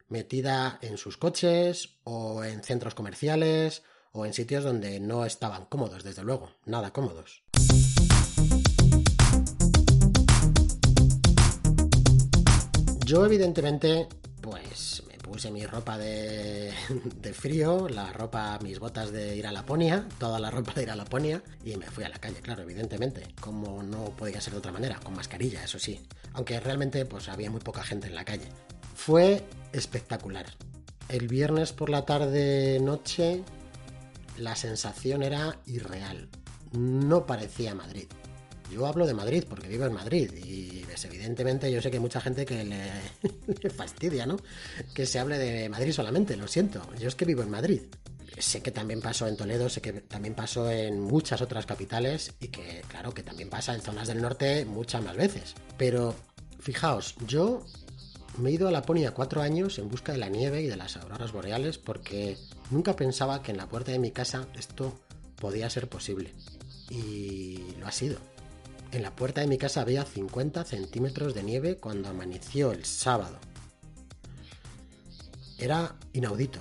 metida 0.08 0.78
en 0.82 0.98
sus 0.98 1.16
coches 1.18 1.98
o 2.04 2.44
en 2.44 2.62
centros 2.62 2.94
comerciales 2.94 3.82
o 4.12 4.26
en 4.26 4.34
sitios 4.34 4.64
donde 4.64 5.00
no 5.00 5.26
estaban 5.26 5.66
cómodos, 5.66 6.04
desde 6.04 6.24
luego, 6.24 6.50
nada 6.66 6.92
cómodos. 6.92 7.41
Yo 13.04 13.26
evidentemente 13.26 14.06
pues 14.40 15.02
me 15.08 15.18
puse 15.18 15.50
mi 15.50 15.66
ropa 15.66 15.98
de, 15.98 16.72
de, 17.20 17.32
frío, 17.32 17.88
la 17.88 18.12
ropa, 18.12 18.58
mis 18.62 18.78
botas 18.78 19.12
de 19.12 19.36
ir 19.36 19.46
a 19.46 19.52
Laponia, 19.52 20.06
toda 20.18 20.38
la 20.38 20.50
ropa 20.50 20.72
de 20.74 20.82
ir 20.82 20.90
a 20.90 20.96
Laponia 20.96 21.42
y 21.64 21.76
me 21.76 21.86
fui 21.86 22.04
a 22.04 22.08
la 22.08 22.18
calle, 22.18 22.40
claro, 22.40 22.62
evidentemente, 22.62 23.22
como 23.40 23.82
no 23.82 24.04
podía 24.16 24.40
ser 24.40 24.52
de 24.52 24.58
otra 24.58 24.72
manera, 24.72 25.00
con 25.00 25.14
mascarilla, 25.14 25.64
eso 25.64 25.78
sí, 25.78 26.00
aunque 26.32 26.60
realmente 26.60 27.04
pues 27.04 27.28
había 27.28 27.50
muy 27.50 27.60
poca 27.60 27.82
gente 27.82 28.08
en 28.08 28.14
la 28.14 28.24
calle. 28.24 28.48
Fue 28.94 29.44
espectacular. 29.72 30.46
El 31.08 31.28
viernes 31.28 31.72
por 31.72 31.90
la 31.90 32.04
tarde 32.04 32.78
noche 32.80 33.42
la 34.38 34.56
sensación 34.56 35.22
era 35.22 35.58
irreal. 35.66 36.28
No 36.72 37.26
parecía 37.26 37.74
Madrid. 37.74 38.06
Yo 38.72 38.87
hablo 38.87 39.06
de 39.06 39.14
Madrid 39.14 39.44
porque 39.48 39.68
vivo 39.68 39.85
en 39.85 39.92
Madrid 39.92 40.32
y 40.32 40.82
pues, 41.02 41.04
evidentemente 41.06 41.72
yo 41.72 41.80
sé 41.80 41.90
que 41.90 41.96
hay 41.96 42.02
mucha 42.02 42.20
gente 42.20 42.44
que 42.44 42.64
le, 43.62 43.70
fastidia, 43.70 44.26
¿no? 44.26 44.37
Que 44.94 45.06
se 45.06 45.18
hable 45.18 45.38
de 45.38 45.68
Madrid 45.68 45.92
solamente, 45.92 46.37
lo 46.37 46.46
siento. 46.46 46.82
Yo 46.98 47.08
es 47.08 47.14
que 47.14 47.24
vivo 47.24 47.42
en 47.42 47.50
Madrid. 47.50 47.82
Sé 48.38 48.62
que 48.62 48.70
también 48.70 49.00
pasó 49.00 49.26
en 49.26 49.37
Toledo, 49.37 49.68
sé 49.68 49.80
que 49.80 49.92
también 49.92 50.35
pasó 50.35 50.70
en 50.70 51.00
muchas 51.00 51.42
otras 51.42 51.66
capitales 51.66 52.32
y 52.40 52.48
que 52.48 52.82
claro 52.88 53.12
que 53.12 53.22
también 53.22 53.50
pasa 53.50 53.74
en 53.74 53.82
zonas 53.82 54.08
del 54.08 54.22
norte 54.22 54.64
muchas 54.64 55.02
más 55.02 55.16
veces. 55.16 55.54
Pero 55.76 56.14
fijaos, 56.61 57.14
yo 57.26 57.66
me 58.38 58.50
he 58.50 58.52
ido 58.52 58.68
a 58.68 58.70
Laponia 58.70 59.12
cuatro 59.12 59.42
años 59.42 59.78
en 59.78 59.88
busca 59.88 60.12
de 60.12 60.18
la 60.18 60.28
nieve 60.28 60.62
y 60.62 60.66
de 60.66 60.76
las 60.76 60.96
auroras 60.96 61.32
boreales 61.32 61.78
porque 61.78 62.38
nunca 62.70 62.96
pensaba 62.96 63.42
que 63.42 63.50
en 63.50 63.58
la 63.58 63.68
puerta 63.68 63.92
de 63.92 63.98
mi 63.98 64.12
casa 64.12 64.46
esto 64.58 64.98
podía 65.37 65.68
ser 65.68 65.88
posible. 65.88 66.32
Y 66.90 67.74
lo 67.78 67.87
ha 67.87 67.92
sido. 67.92 68.18
En 68.92 69.02
la 69.02 69.16
puerta 69.16 69.40
de 69.40 69.46
mi 69.46 69.59
casa 69.59 69.81
había 69.81 70.05
50 70.05 70.64
centímetros 70.64 71.35
de 71.35 71.42
nieve 71.42 71.76
cuando 71.76 72.09
amaneció 72.09 72.72
el 72.72 72.85
sábado. 72.85 73.38
Era 75.59 75.96
inaudito. 76.12 76.61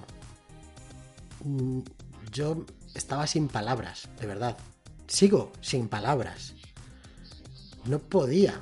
Mm, 1.44 1.82
yo 2.32 2.66
estaba 2.96 3.28
sin 3.28 3.48
palabras, 3.48 4.10
de 4.20 4.28
verdad. 4.28 4.58
Sigo 5.08 5.52
sin 5.62 5.90
palabras. 5.90 6.54
No 7.86 8.00
podía 8.00 8.62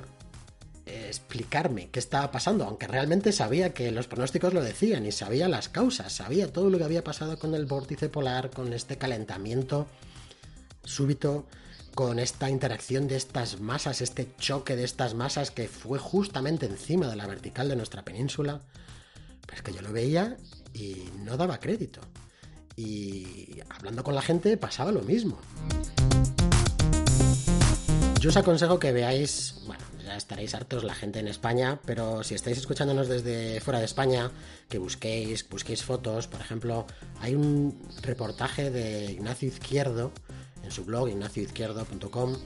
explicarme 1.10 1.90
qué 1.90 1.98
estaba 1.98 2.30
pasando, 2.30 2.64
aunque 2.64 2.86
realmente 2.86 3.32
sabía 3.32 3.74
que 3.74 3.90
los 3.90 4.06
pronósticos 4.06 4.54
lo 4.54 4.62
decían 4.62 5.04
y 5.06 5.12
sabía 5.12 5.48
las 5.48 5.68
causas, 5.68 6.12
sabía 6.12 6.52
todo 6.52 6.70
lo 6.70 6.78
que 6.78 6.84
había 6.84 7.04
pasado 7.04 7.38
con 7.38 7.54
el 7.54 7.66
vórtice 7.66 8.08
polar, 8.08 8.50
con 8.50 8.72
este 8.72 8.96
calentamiento 8.96 9.86
súbito, 10.84 11.46
con 11.94 12.18
esta 12.18 12.48
interacción 12.50 13.08
de 13.08 13.16
estas 13.16 13.60
masas, 13.60 14.00
este 14.00 14.28
choque 14.38 14.76
de 14.76 14.84
estas 14.84 15.14
masas 15.14 15.50
que 15.50 15.68
fue 15.68 15.98
justamente 15.98 16.66
encima 16.66 17.08
de 17.08 17.16
la 17.16 17.26
vertical 17.26 17.68
de 17.68 17.76
nuestra 17.76 18.04
península. 18.04 18.60
Pero 19.42 19.56
es 19.56 19.62
que 19.62 19.72
yo 19.72 19.82
lo 19.82 19.92
veía 19.92 20.36
y 20.72 21.04
no 21.24 21.36
daba 21.36 21.58
crédito. 21.58 22.00
Y 22.76 23.60
hablando 23.68 24.04
con 24.04 24.14
la 24.14 24.22
gente 24.22 24.56
pasaba 24.56 24.92
lo 24.92 25.02
mismo. 25.02 25.38
Yo 28.20 28.28
os 28.28 28.36
aconsejo 28.36 28.78
que 28.78 28.92
veáis, 28.92 29.54
bueno, 29.66 29.82
ya 30.04 30.14
estaréis 30.14 30.54
hartos 30.54 30.84
la 30.84 30.94
gente 30.94 31.20
en 31.20 31.28
España, 31.28 31.80
pero 31.86 32.22
si 32.22 32.34
estáis 32.34 32.58
escuchándonos 32.58 33.08
desde 33.08 33.60
fuera 33.60 33.78
de 33.78 33.86
España, 33.86 34.30
que 34.68 34.76
busquéis, 34.78 35.48
busquéis 35.48 35.82
fotos, 35.82 36.26
por 36.26 36.40
ejemplo, 36.40 36.86
hay 37.20 37.34
un 37.34 37.80
reportaje 38.02 38.70
de 38.70 39.12
Ignacio 39.12 39.48
Izquierdo 39.48 40.12
su 40.70 40.84
blog 40.84 41.08
ignacioizquierdo.com 41.08 42.36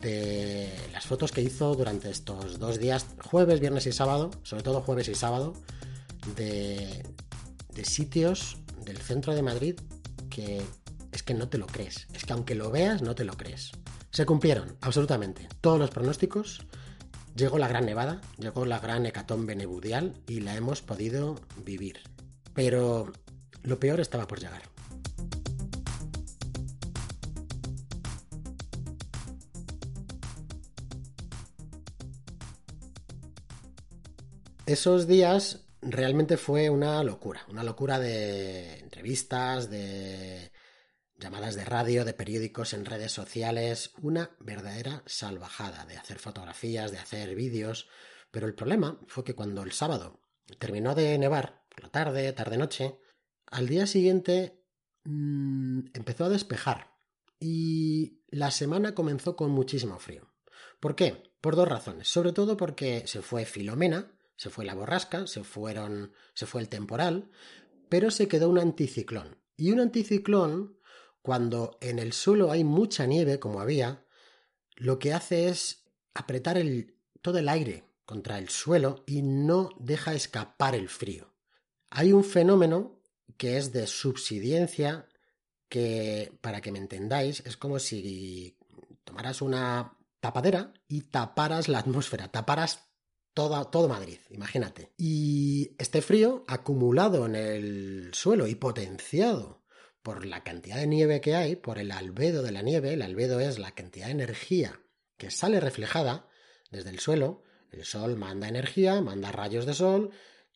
de 0.00 0.72
las 0.92 1.06
fotos 1.06 1.32
que 1.32 1.42
hizo 1.42 1.74
durante 1.74 2.10
estos 2.10 2.58
dos 2.58 2.78
días, 2.78 3.06
jueves, 3.24 3.60
viernes 3.60 3.86
y 3.86 3.92
sábado, 3.92 4.30
sobre 4.42 4.62
todo 4.62 4.80
jueves 4.80 5.08
y 5.08 5.14
sábado, 5.14 5.54
de, 6.36 7.04
de 7.74 7.84
sitios 7.84 8.58
del 8.84 8.98
centro 8.98 9.34
de 9.34 9.42
Madrid 9.42 9.80
que 10.30 10.62
es 11.12 11.22
que 11.22 11.34
no 11.34 11.48
te 11.48 11.58
lo 11.58 11.66
crees. 11.66 12.06
Es 12.14 12.24
que 12.24 12.32
aunque 12.32 12.54
lo 12.54 12.70
veas, 12.70 13.02
no 13.02 13.14
te 13.14 13.24
lo 13.24 13.36
crees. 13.36 13.72
Se 14.10 14.26
cumplieron, 14.26 14.76
absolutamente. 14.80 15.48
Todos 15.60 15.78
los 15.78 15.90
pronósticos. 15.90 16.66
Llegó 17.36 17.58
la 17.58 17.68
gran 17.68 17.86
nevada, 17.86 18.20
llegó 18.38 18.66
la 18.66 18.80
gran 18.80 19.06
hecatombe 19.06 19.54
nebudial 19.54 20.14
y 20.26 20.40
la 20.40 20.56
hemos 20.56 20.82
podido 20.82 21.36
vivir. 21.64 22.00
Pero 22.54 23.12
lo 23.62 23.78
peor 23.78 24.00
estaba 24.00 24.26
por 24.26 24.40
llegar. 24.40 24.62
Esos 34.70 35.08
días 35.08 35.66
realmente 35.82 36.36
fue 36.36 36.70
una 36.70 37.02
locura, 37.02 37.44
una 37.48 37.64
locura 37.64 37.98
de 37.98 38.78
entrevistas, 38.78 39.68
de 39.68 40.52
llamadas 41.16 41.56
de 41.56 41.64
radio, 41.64 42.04
de 42.04 42.14
periódicos, 42.14 42.72
en 42.72 42.84
redes 42.84 43.10
sociales, 43.10 43.90
una 44.00 44.30
verdadera 44.38 45.02
salvajada 45.06 45.86
de 45.86 45.96
hacer 45.96 46.20
fotografías, 46.20 46.92
de 46.92 46.98
hacer 46.98 47.34
vídeos. 47.34 47.88
Pero 48.30 48.46
el 48.46 48.54
problema 48.54 49.00
fue 49.08 49.24
que 49.24 49.34
cuando 49.34 49.64
el 49.64 49.72
sábado 49.72 50.20
terminó 50.60 50.94
de 50.94 51.18
nevar, 51.18 51.64
por 51.68 51.82
la 51.82 51.90
tarde, 51.90 52.32
tarde-noche, 52.32 53.00
al 53.46 53.66
día 53.66 53.88
siguiente 53.88 54.62
mmm, 55.02 55.80
empezó 55.94 56.26
a 56.26 56.28
despejar 56.28 56.94
y 57.40 58.22
la 58.28 58.52
semana 58.52 58.94
comenzó 58.94 59.34
con 59.34 59.50
muchísimo 59.50 59.98
frío. 59.98 60.32
¿Por 60.78 60.94
qué? 60.94 61.34
Por 61.40 61.56
dos 61.56 61.66
razones. 61.66 62.06
Sobre 62.06 62.30
todo 62.30 62.56
porque 62.56 63.02
se 63.08 63.20
fue 63.20 63.44
Filomena, 63.46 64.16
se 64.40 64.48
fue 64.48 64.64
la 64.64 64.72
borrasca, 64.72 65.26
se 65.26 65.44
fueron, 65.44 66.14
se 66.32 66.46
fue 66.46 66.62
el 66.62 66.70
temporal, 66.70 67.28
pero 67.90 68.10
se 68.10 68.26
quedó 68.26 68.48
un 68.48 68.58
anticiclón. 68.58 69.36
Y 69.58 69.70
un 69.70 69.80
anticiclón 69.80 70.78
cuando 71.20 71.76
en 71.82 71.98
el 71.98 72.14
suelo 72.14 72.50
hay 72.50 72.64
mucha 72.64 73.04
nieve, 73.04 73.38
como 73.38 73.60
había, 73.60 74.06
lo 74.76 74.98
que 74.98 75.12
hace 75.12 75.50
es 75.50 75.84
apretar 76.14 76.56
todo 77.20 77.36
el 77.36 77.50
aire 77.50 77.84
contra 78.06 78.38
el 78.38 78.48
suelo 78.48 79.04
y 79.06 79.20
no 79.20 79.72
deja 79.78 80.14
escapar 80.14 80.74
el 80.74 80.88
frío. 80.88 81.34
Hay 81.90 82.14
un 82.14 82.24
fenómeno 82.24 82.98
que 83.36 83.58
es 83.58 83.74
de 83.74 83.86
subsidiencia 83.86 85.06
que, 85.68 86.32
para 86.40 86.62
que 86.62 86.72
me 86.72 86.78
entendáis, 86.78 87.40
es 87.44 87.58
como 87.58 87.78
si 87.78 88.56
tomaras 89.04 89.42
una 89.42 89.98
tapadera 90.20 90.72
y 90.88 91.02
taparas 91.02 91.68
la 91.68 91.80
atmósfera, 91.80 92.28
taparas 92.28 92.89
todo 93.34 93.88
Madrid, 93.88 94.18
imagínate. 94.30 94.92
Y 94.96 95.74
este 95.78 96.02
frío 96.02 96.44
acumulado 96.46 97.26
en 97.26 97.36
el 97.36 98.10
suelo 98.12 98.46
y 98.46 98.54
potenciado 98.54 99.62
por 100.02 100.24
la 100.24 100.42
cantidad 100.42 100.76
de 100.76 100.86
nieve 100.86 101.20
que 101.20 101.34
hay, 101.34 101.56
por 101.56 101.78
el 101.78 101.92
albedo 101.92 102.42
de 102.42 102.52
la 102.52 102.62
nieve, 102.62 102.94
el 102.94 103.02
albedo 103.02 103.40
es 103.40 103.58
la 103.58 103.72
cantidad 103.72 104.06
de 104.06 104.12
energía 104.12 104.80
que 105.16 105.30
sale 105.30 105.60
reflejada 105.60 106.26
desde 106.70 106.90
el 106.90 106.98
suelo, 106.98 107.42
el 107.70 107.84
sol 107.84 108.16
manda 108.16 108.48
energía, 108.48 109.00
manda 109.00 109.30
rayos 109.30 109.66
de 109.66 109.74
sol, 109.74 110.10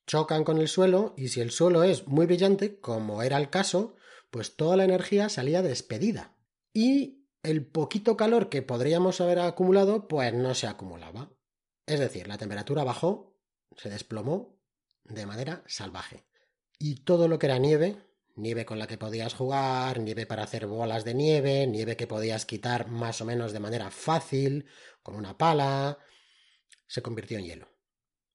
chocan 0.07 0.45
con 0.45 0.59
el 0.59 0.69
suelo 0.69 1.15
y 1.17 1.29
si 1.29 1.41
el 1.41 1.51
suelo 1.51 1.85
es 1.85 2.07
muy 2.07 2.27
brillante, 2.27 2.81
como 2.81 3.23
era 3.23 3.37
el 3.37 3.51
caso, 3.51 3.97
pues 4.31 4.57
toda 4.57 4.77
la 4.77 4.85
energía 4.85 5.29
salía 5.29 5.63
despedida. 5.63 6.35
Y 6.73 7.27
el 7.43 7.67
poquito 7.67 8.17
calor 8.17 8.49
que 8.49 8.63
podríamos 8.63 9.21
haber 9.21 9.39
acumulado, 9.39 10.09
pues 10.09 10.33
no 10.33 10.55
se 10.55 10.67
acumulaba. 10.67 11.31
Es 11.87 12.01
decir, 12.01 12.29
la 12.29 12.39
temperatura 12.39 12.85
bajó, 12.85 13.37
se 13.77 13.91
desplomó 13.91 14.59
de 15.05 15.27
manera 15.27 15.63
salvaje. 15.67 16.25
Y 16.79 17.05
todo 17.05 17.29
lo 17.29 17.39
que 17.39 17.47
era 17.47 17.59
nieve, 17.59 17.97
nieve 18.37 18.65
con 18.65 18.79
la 18.79 18.87
que 18.87 18.99
podías 18.99 19.35
jugar, 19.35 20.01
nieve 20.01 20.27
para 20.27 20.45
hacer 20.45 20.67
bolas 20.67 21.05
de 21.05 21.15
nieve, 21.15 21.67
nieve 21.67 21.97
que 21.97 22.07
podías 22.07 22.47
quitar 22.47 22.89
más 22.89 23.21
o 23.21 23.25
menos 23.25 23.53
de 23.53 23.61
manera 23.61 23.91
fácil, 23.91 24.67
con 25.03 25.17
una 25.17 25.37
pala. 25.37 25.99
se 26.87 27.03
convirtió 27.03 27.39
en 27.39 27.45
hielo. 27.45 27.69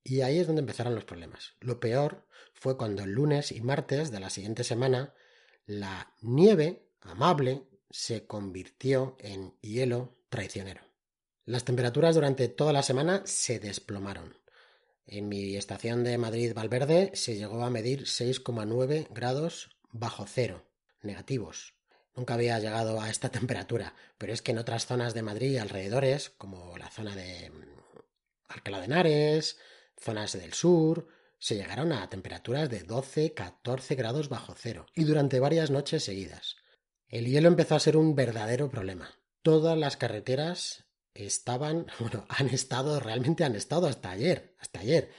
Y 0.03 0.21
ahí 0.21 0.39
es 0.39 0.47
donde 0.47 0.61
empezaron 0.61 0.95
los 0.95 1.05
problemas. 1.05 1.55
Lo 1.59 1.79
peor 1.79 2.27
fue 2.53 2.77
cuando 2.77 3.03
el 3.03 3.11
lunes 3.11 3.51
y 3.51 3.61
martes 3.61 4.11
de 4.11 4.19
la 4.19 4.29
siguiente 4.29 4.63
semana 4.63 5.13
la 5.65 6.13
nieve 6.21 6.89
amable 7.01 7.67
se 7.89 8.25
convirtió 8.25 9.17
en 9.19 9.53
hielo 9.61 10.17
traicionero. 10.29 10.88
Las 11.49 11.65
temperaturas 11.65 12.13
durante 12.13 12.47
toda 12.47 12.71
la 12.71 12.83
semana 12.83 13.23
se 13.25 13.57
desplomaron. 13.57 14.37
En 15.07 15.27
mi 15.27 15.55
estación 15.55 16.03
de 16.03 16.19
Madrid 16.19 16.53
Valverde 16.53 17.09
se 17.15 17.37
llegó 17.37 17.63
a 17.63 17.71
medir 17.71 18.03
6,9 18.03 19.07
grados 19.09 19.75
bajo 19.89 20.27
cero, 20.27 20.67
negativos. 21.01 21.73
Nunca 22.15 22.35
había 22.35 22.59
llegado 22.59 23.01
a 23.01 23.09
esta 23.09 23.29
temperatura, 23.31 23.95
pero 24.19 24.31
es 24.31 24.43
que 24.43 24.51
en 24.51 24.59
otras 24.59 24.85
zonas 24.85 25.15
de 25.15 25.23
Madrid 25.23 25.57
alrededores, 25.57 26.29
como 26.29 26.77
la 26.77 26.91
zona 26.91 27.15
de 27.15 27.49
mm, 27.49 27.63
Alcalá 28.49 28.77
de 28.77 28.85
Henares, 28.85 29.57
zonas 29.99 30.33
del 30.33 30.53
sur, 30.53 31.07
se 31.39 31.55
llegaron 31.55 31.93
a 31.93 32.11
temperaturas 32.11 32.69
de 32.69 32.83
12, 32.83 33.33
14 33.33 33.95
grados 33.95 34.29
bajo 34.29 34.53
cero, 34.55 34.85
y 34.93 35.03
durante 35.03 35.39
varias 35.39 35.71
noches 35.71 36.03
seguidas. 36.03 36.57
El 37.07 37.25
hielo 37.25 37.47
empezó 37.47 37.73
a 37.73 37.79
ser 37.79 37.97
un 37.97 38.13
verdadero 38.13 38.69
problema. 38.69 39.17
Todas 39.41 39.75
las 39.75 39.97
carreteras 39.97 40.85
estaban, 41.25 41.87
bueno, 41.99 42.25
han 42.29 42.47
estado, 42.49 42.99
realmente 42.99 43.43
han 43.43 43.55
estado 43.55 43.87
hasta 43.87 44.11
ayer, 44.11 44.55
hasta 44.59 44.79
ayer. 44.79 45.11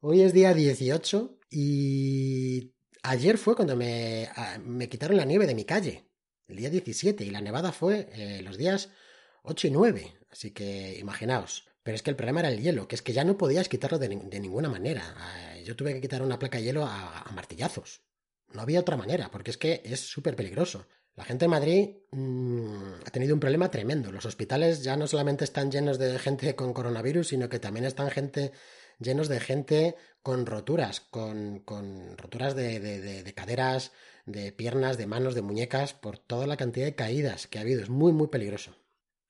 Hoy 0.00 0.22
es 0.22 0.32
día 0.32 0.54
18 0.54 1.38
y 1.50 2.72
ayer 3.02 3.38
fue 3.38 3.56
cuando 3.56 3.76
me, 3.76 4.28
me 4.64 4.88
quitaron 4.88 5.16
la 5.16 5.24
nieve 5.24 5.46
de 5.46 5.54
mi 5.54 5.64
calle, 5.64 6.08
el 6.48 6.56
día 6.56 6.70
17, 6.70 7.24
y 7.24 7.30
la 7.30 7.40
nevada 7.40 7.72
fue 7.72 8.08
eh, 8.12 8.42
los 8.42 8.56
días 8.56 8.90
8 9.42 9.68
y 9.68 9.70
9, 9.70 10.14
así 10.30 10.50
que 10.52 10.98
imaginaos. 10.98 11.70
Pero 11.82 11.96
es 11.96 12.02
que 12.02 12.10
el 12.10 12.16
problema 12.16 12.40
era 12.40 12.50
el 12.50 12.60
hielo, 12.60 12.88
que 12.88 12.94
es 12.94 13.02
que 13.02 13.12
ya 13.12 13.24
no 13.24 13.38
podías 13.38 13.68
quitarlo 13.68 13.98
de, 13.98 14.08
ninguna 14.08 14.68
manera. 14.68 15.02
Ah, 15.16 15.58
yo 15.64 15.76
tuve 15.76 15.94
que 15.94 16.00
quitar 16.00 16.22
una 16.22 16.38
placa 16.38 16.58
de 16.58 16.64
hielo 16.64 16.84
a, 16.84 17.30
martillazos. 17.34 18.02
No 18.52 18.60
había 18.60 18.80
otra 18.80 18.96
manera, 18.96 19.30
porque 19.30 19.50
es 19.50 19.56
que 19.56 19.80
es 19.84 20.00
súper 20.00 20.36
peligroso. 20.36 20.86
La 21.20 21.26
gente 21.26 21.44
de 21.44 21.48
Madrid 21.50 21.90
mm, 22.12 23.02
ha 23.04 23.10
tenido 23.10 23.34
un 23.34 23.40
problema 23.40 23.70
tremendo. 23.70 24.10
Los 24.10 24.24
hospitales 24.24 24.82
ya 24.82 24.96
no 24.96 25.06
solamente 25.06 25.44
están 25.44 25.70
llenos 25.70 25.98
de 25.98 26.18
gente 26.18 26.56
con 26.56 26.72
coronavirus, 26.72 27.28
sino 27.28 27.50
que 27.50 27.58
también 27.58 27.84
están 27.84 28.10
llenos 28.98 29.28
de 29.28 29.38
gente 29.38 29.96
con 30.22 30.46
roturas, 30.46 31.00
con, 31.00 31.62
roturas 32.16 32.54
de, 32.56 32.80
de, 32.80 33.34
caderas, 33.34 33.92
de 34.24 34.50
piernas, 34.50 34.96
de 34.96 35.06
manos, 35.06 35.34
de 35.34 35.42
muñecas, 35.42 35.92
por 35.92 36.16
toda 36.16 36.46
la 36.46 36.56
cantidad 36.56 36.86
de 36.86 36.94
caídas 36.94 37.46
que 37.46 37.58
ha 37.58 37.60
habido. 37.60 37.82
Es 37.82 37.90
muy, 37.90 38.14
muy 38.14 38.28
peligroso. 38.28 38.74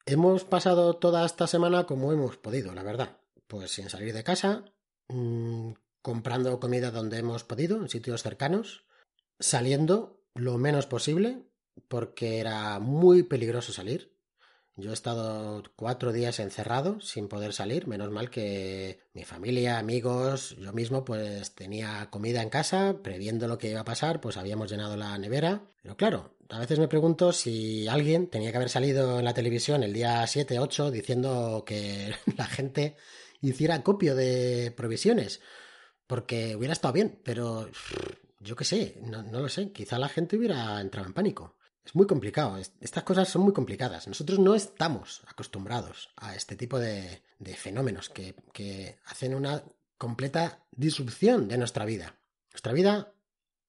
Hemos 0.06 0.44
pasado 0.44 0.94
toda 0.94 1.26
esta 1.26 1.48
semana 1.48 1.86
como 1.86 2.12
hemos 2.12 2.36
podido, 2.36 2.72
la 2.72 2.84
verdad. 2.84 3.18
Pues 3.48 3.72
sin 3.72 3.90
salir 3.90 4.14
de 4.14 4.22
casa, 4.22 4.64
mm, 5.08 5.72
comprando 6.02 6.60
comida 6.60 6.92
donde 6.92 7.18
hemos 7.18 7.42
podido, 7.42 7.78
en 7.78 7.88
sitios 7.88 8.22
cercanos, 8.22 8.84
saliendo 9.40 10.22
lo 10.34 10.56
menos 10.56 10.86
posible, 10.86 11.49
porque 11.88 12.38
era 12.38 12.78
muy 12.78 13.22
peligroso 13.22 13.72
salir. 13.72 14.12
Yo 14.76 14.90
he 14.90 14.94
estado 14.94 15.62
cuatro 15.76 16.12
días 16.12 16.38
encerrado 16.38 17.00
sin 17.00 17.28
poder 17.28 17.52
salir, 17.52 17.86
menos 17.86 18.10
mal 18.10 18.30
que 18.30 19.00
mi 19.12 19.24
familia, 19.24 19.78
amigos, 19.78 20.56
yo 20.58 20.72
mismo 20.72 21.04
pues 21.04 21.54
tenía 21.54 22.08
comida 22.10 22.40
en 22.40 22.48
casa, 22.48 22.96
previendo 23.02 23.46
lo 23.46 23.58
que 23.58 23.70
iba 23.70 23.80
a 23.80 23.84
pasar, 23.84 24.20
pues 24.20 24.38
habíamos 24.38 24.70
llenado 24.70 24.96
la 24.96 25.18
nevera. 25.18 25.62
Pero 25.82 25.96
claro, 25.96 26.34
a 26.48 26.58
veces 26.58 26.78
me 26.78 26.88
pregunto 26.88 27.32
si 27.32 27.88
alguien 27.88 28.28
tenía 28.28 28.52
que 28.52 28.56
haber 28.56 28.70
salido 28.70 29.18
en 29.18 29.24
la 29.24 29.34
televisión 29.34 29.82
el 29.82 29.92
día 29.92 30.26
7, 30.26 30.58
8 30.58 30.90
diciendo 30.90 31.64
que 31.66 32.14
la 32.38 32.46
gente 32.46 32.96
hiciera 33.42 33.82
copio 33.82 34.14
de 34.14 34.72
provisiones, 34.74 35.40
porque 36.06 36.56
hubiera 36.56 36.72
estado 36.72 36.94
bien, 36.94 37.20
pero 37.22 37.68
yo 38.38 38.56
qué 38.56 38.64
sé, 38.64 38.98
no, 39.02 39.22
no 39.22 39.40
lo 39.40 39.48
sé, 39.48 39.72
quizá 39.72 39.98
la 39.98 40.08
gente 40.08 40.36
hubiera 40.36 40.80
entrado 40.80 41.06
en 41.06 41.12
pánico. 41.12 41.56
Es 41.84 41.94
muy 41.94 42.06
complicado, 42.06 42.58
estas 42.58 43.04
cosas 43.04 43.28
son 43.28 43.42
muy 43.42 43.52
complicadas. 43.52 44.06
Nosotros 44.06 44.38
no 44.38 44.54
estamos 44.54 45.22
acostumbrados 45.26 46.10
a 46.16 46.34
este 46.34 46.56
tipo 46.56 46.78
de, 46.78 47.22
fenómenos 47.56 48.10
que, 48.10 48.34
que 48.52 48.98
hacen 49.06 49.34
una 49.34 49.62
completa 49.96 50.64
disrupción 50.70 51.48
de 51.48 51.58
nuestra 51.58 51.84
vida. 51.84 52.16
Nuestra 52.52 52.72
vida 52.72 53.12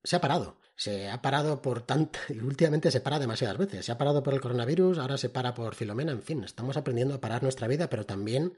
se 0.04 0.15
ha 0.15 0.21
parado. 0.21 0.60
Se 0.76 1.10
ha 1.10 1.21
parado 1.21 1.62
por 1.62 1.82
tanto, 1.82 2.19
y 2.30 2.39
últimamente 2.39 2.89
se 2.89 3.02
para 3.02 3.19
demasiadas 3.19 3.58
veces. 3.58 3.86
Se 3.86 3.91
ha 3.91 3.97
parado 3.97 4.24
por 4.24 4.34
el 4.34 4.41
coronavirus, 4.41 4.97
ahora 4.97 5.17
se 5.17 5.30
para 5.30 5.54
por 5.54 5.76
Filomena, 5.76 6.12
en 6.12 6.24
fin, 6.24 6.43
estamos 6.43 6.78
aprendiendo 6.78 7.15
a 7.15 7.21
parar 7.21 7.43
nuestra 7.43 7.67
vida, 7.67 7.89
pero 7.89 8.06
también 8.06 8.58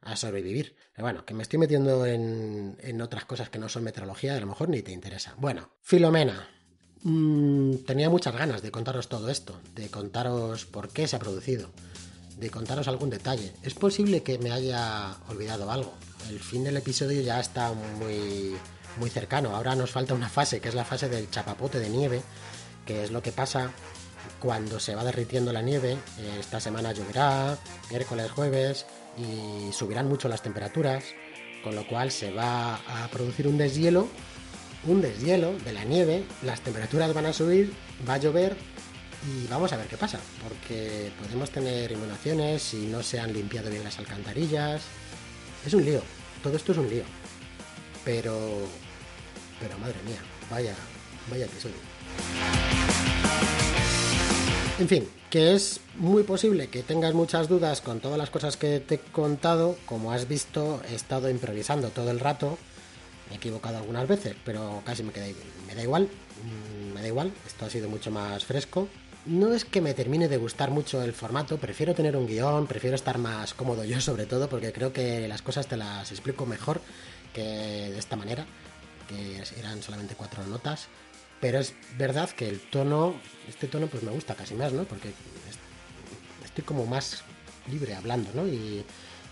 a 0.00 0.16
sobrevivir. 0.16 0.76
Pero 0.92 1.06
bueno, 1.06 1.24
que 1.24 1.34
me 1.34 1.42
estoy 1.42 1.58
metiendo 1.58 2.06
en, 2.06 2.76
en 2.80 3.00
otras 3.00 3.24
cosas 3.24 3.48
que 3.48 3.58
no 3.58 3.68
son 3.68 3.84
meteorología, 3.84 4.36
a 4.36 4.40
lo 4.40 4.46
mejor 4.46 4.68
ni 4.68 4.82
te 4.82 4.92
interesa. 4.92 5.34
Bueno, 5.38 5.70
Filomena, 5.80 6.48
Mm, 7.04 7.84
tenía 7.86 8.08
muchas 8.08 8.34
ganas 8.34 8.62
de 8.62 8.70
contaros 8.70 9.08
todo 9.08 9.28
esto, 9.28 9.60
de 9.74 9.90
contaros 9.90 10.64
por 10.64 10.88
qué 10.88 11.06
se 11.06 11.16
ha 11.16 11.18
producido, 11.18 11.68
de 12.38 12.48
contaros 12.48 12.88
algún 12.88 13.10
detalle. 13.10 13.52
Es 13.62 13.74
posible 13.74 14.22
que 14.22 14.38
me 14.38 14.50
haya 14.50 15.14
olvidado 15.28 15.70
algo. 15.70 15.92
El 16.30 16.40
fin 16.40 16.64
del 16.64 16.78
episodio 16.78 17.20
ya 17.20 17.40
está 17.40 17.74
muy, 17.74 18.56
muy 18.98 19.10
cercano. 19.10 19.54
Ahora 19.54 19.74
nos 19.74 19.90
falta 19.90 20.14
una 20.14 20.30
fase, 20.30 20.60
que 20.60 20.70
es 20.70 20.74
la 20.74 20.86
fase 20.86 21.10
del 21.10 21.30
chapapote 21.30 21.78
de 21.78 21.90
nieve, 21.90 22.22
que 22.86 23.04
es 23.04 23.10
lo 23.10 23.22
que 23.22 23.32
pasa 23.32 23.70
cuando 24.40 24.80
se 24.80 24.94
va 24.94 25.04
derritiendo 25.04 25.52
la 25.52 25.60
nieve. 25.60 25.98
Esta 26.40 26.58
semana 26.58 26.92
lloverá, 26.92 27.58
miércoles, 27.90 28.30
jueves, 28.30 28.86
y 29.18 29.70
subirán 29.74 30.08
mucho 30.08 30.30
las 30.30 30.40
temperaturas, 30.40 31.04
con 31.62 31.74
lo 31.74 31.86
cual 31.86 32.10
se 32.10 32.32
va 32.32 32.76
a 32.76 33.08
producir 33.10 33.46
un 33.46 33.58
deshielo 33.58 34.08
un 34.86 35.00
deshielo 35.00 35.52
de 35.64 35.72
la 35.72 35.84
nieve, 35.84 36.24
las 36.42 36.60
temperaturas 36.60 37.14
van 37.14 37.26
a 37.26 37.32
subir, 37.32 37.72
va 38.08 38.14
a 38.14 38.18
llover 38.18 38.56
y 39.26 39.46
vamos 39.46 39.72
a 39.72 39.76
ver 39.76 39.86
qué 39.86 39.96
pasa, 39.96 40.20
porque 40.46 41.10
podemos 41.22 41.50
tener 41.50 41.92
inundaciones 41.92 42.62
si 42.62 42.86
no 42.86 43.02
se 43.02 43.18
han 43.18 43.32
limpiado 43.32 43.70
bien 43.70 43.84
las 43.84 43.98
alcantarillas. 43.98 44.82
Es 45.64 45.72
un 45.72 45.84
lío, 45.84 46.02
todo 46.42 46.56
esto 46.56 46.72
es 46.72 46.78
un 46.78 46.90
lío. 46.90 47.04
Pero, 48.04 48.36
pero 49.60 49.78
madre 49.78 49.96
mía, 50.04 50.18
vaya, 50.50 50.74
vaya 51.30 51.46
episodio. 51.46 51.76
En 54.78 54.88
fin, 54.88 55.08
que 55.30 55.54
es 55.54 55.80
muy 55.96 56.24
posible 56.24 56.68
que 56.68 56.82
tengas 56.82 57.14
muchas 57.14 57.48
dudas 57.48 57.80
con 57.80 58.00
todas 58.00 58.18
las 58.18 58.28
cosas 58.28 58.58
que 58.58 58.80
te 58.80 58.96
he 58.96 58.98
contado. 58.98 59.78
Como 59.86 60.12
has 60.12 60.28
visto, 60.28 60.82
he 60.90 60.94
estado 60.94 61.30
improvisando 61.30 61.88
todo 61.88 62.10
el 62.10 62.20
rato 62.20 62.58
equivocado 63.34 63.78
algunas 63.78 64.08
veces, 64.08 64.34
pero 64.44 64.82
casi 64.84 65.02
me 65.02 65.12
queda 65.12 65.26
me 65.66 65.74
da 65.74 65.82
igual, 65.82 66.08
mm, 66.42 66.94
me 66.94 67.00
da 67.02 67.08
igual, 67.08 67.32
esto 67.46 67.66
ha 67.66 67.70
sido 67.70 67.88
mucho 67.88 68.10
más 68.10 68.44
fresco. 68.44 68.88
No 69.26 69.54
es 69.54 69.64
que 69.64 69.80
me 69.80 69.94
termine 69.94 70.28
de 70.28 70.36
gustar 70.36 70.70
mucho 70.70 71.02
el 71.02 71.14
formato, 71.14 71.56
prefiero 71.56 71.94
tener 71.94 72.16
un 72.16 72.26
guion, 72.26 72.66
prefiero 72.66 72.94
estar 72.94 73.16
más 73.18 73.54
cómodo 73.54 73.84
yo 73.84 74.00
sobre 74.00 74.26
todo, 74.26 74.48
porque 74.48 74.72
creo 74.72 74.92
que 74.92 75.26
las 75.28 75.40
cosas 75.40 75.66
te 75.66 75.76
las 75.76 76.10
explico 76.10 76.44
mejor 76.44 76.80
que 77.32 77.42
de 77.42 77.98
esta 77.98 78.16
manera, 78.16 78.44
que 79.08 79.42
eran 79.58 79.82
solamente 79.82 80.14
cuatro 80.14 80.44
notas, 80.46 80.88
pero 81.40 81.58
es 81.58 81.74
verdad 81.98 82.30
que 82.30 82.48
el 82.48 82.60
tono, 82.60 83.14
este 83.48 83.66
tono 83.66 83.86
pues 83.86 84.02
me 84.02 84.12
gusta 84.12 84.34
casi 84.34 84.54
más, 84.54 84.72
¿no? 84.72 84.84
Porque 84.84 85.12
estoy 86.44 86.64
como 86.64 86.86
más 86.86 87.22
libre 87.70 87.94
hablando, 87.94 88.30
¿no? 88.34 88.46
Y 88.46 88.84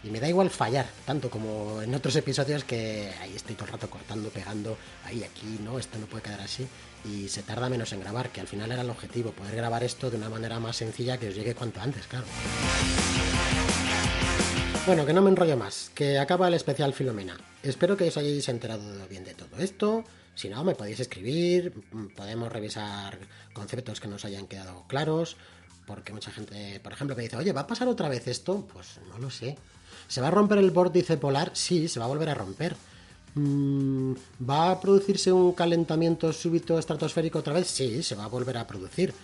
y 0.05 0.11
me 0.11 0.21
da 0.21 0.29
igual 0.29 0.51
fallar, 0.51 0.87
tanto 1.05 1.31
como 1.31 1.81
en 1.83 1.95
otros 1.95 2.17
episodios 2.17 2.65
que 2.65 3.13
ahí 3.21 3.35
estoy 3.35 3.55
todo 3.55 3.67
el 3.67 3.73
rato 3.73 3.89
cortando, 3.89 4.31
pegando, 4.31 4.77
ahí, 5.05 5.23
aquí, 5.23 5.59
no, 5.63 5.79
esto 5.79 5.99
no 5.99 6.07
puede 6.07 6.25
quedar 6.25 6.41
así. 6.41 6.67
Y 7.05 7.29
se 7.29 7.43
tarda 7.43 7.69
menos 7.69 7.93
en 7.93 8.01
grabar, 8.01 8.31
que 8.31 8.41
al 8.41 8.49
final 8.49 8.71
era 8.73 8.83
el 8.83 8.91
objetivo, 8.91 9.33
poder 9.33 9.57
grabar 9.57 9.85
esto 9.85 10.11
de 10.11 10.17
una 10.17 10.29
manera 10.29 10.59
más 10.61 10.77
sencilla 10.77 11.19
que 11.19 11.29
os 11.29 11.35
llegue 11.35 11.55
cuanto 11.55 11.81
antes, 11.81 12.07
claro. 12.07 12.27
Bueno, 14.87 15.07
que 15.07 15.13
no 15.13 15.23
me 15.23 15.31
enrollo 15.31 15.57
más, 15.57 15.93
que 15.95 16.19
acaba 16.19 16.49
el 16.49 16.55
especial 16.55 16.93
Filomena. 16.93 17.37
Espero 17.63 17.97
que 17.97 18.09
os 18.09 18.17
hayáis 18.17 18.49
enterado 18.49 19.07
bien 19.09 19.25
de 19.25 19.35
todo 19.35 19.59
esto. 19.59 20.05
Si 20.35 20.49
no, 20.49 20.65
me 20.65 20.75
podéis 20.75 20.99
escribir, 20.99 21.73
podemos 22.17 22.51
revisar 22.51 23.19
conceptos 23.53 24.01
que 24.01 24.09
nos 24.09 24.25
hayan 24.25 24.49
quedado 24.49 24.85
claros, 24.89 25.37
porque 25.87 26.13
mucha 26.13 26.33
gente, 26.33 26.81
por 26.81 26.93
ejemplo, 26.93 27.15
me 27.15 27.23
dice, 27.23 27.37
oye, 27.37 27.53
¿va 27.53 27.61
a 27.63 27.67
pasar 27.67 27.87
otra 27.87 28.09
vez 28.09 28.27
esto? 28.27 28.67
Pues 28.73 28.99
no 29.09 29.19
lo 29.19 29.31
sé. 29.31 29.57
¿Se 30.09 30.21
va 30.21 30.29
a 30.29 30.31
romper 30.31 30.59
el 30.59 30.71
vórtice 30.71 31.17
polar? 31.17 31.51
Sí, 31.55 31.89
se 31.89 31.99
va 31.99 32.07
a 32.07 32.09
volver 32.09 32.29
a 32.29 32.35
romper. 32.35 32.77
Mm, 33.35 34.13
¿Va 34.49 34.71
a 34.71 34.81
producirse 34.81 35.33
un 35.33 35.53
calentamiento 35.53 36.33
súbito 36.33 36.79
estratosférico 36.79 37.39
otra 37.39 37.55
vez? 37.55 37.69
Sí, 37.69 38.03
se 38.03 38.15
va 38.15 38.25
a 38.25 38.29
volver 38.29 38.59
a 38.59 38.67
producir. 38.67 39.15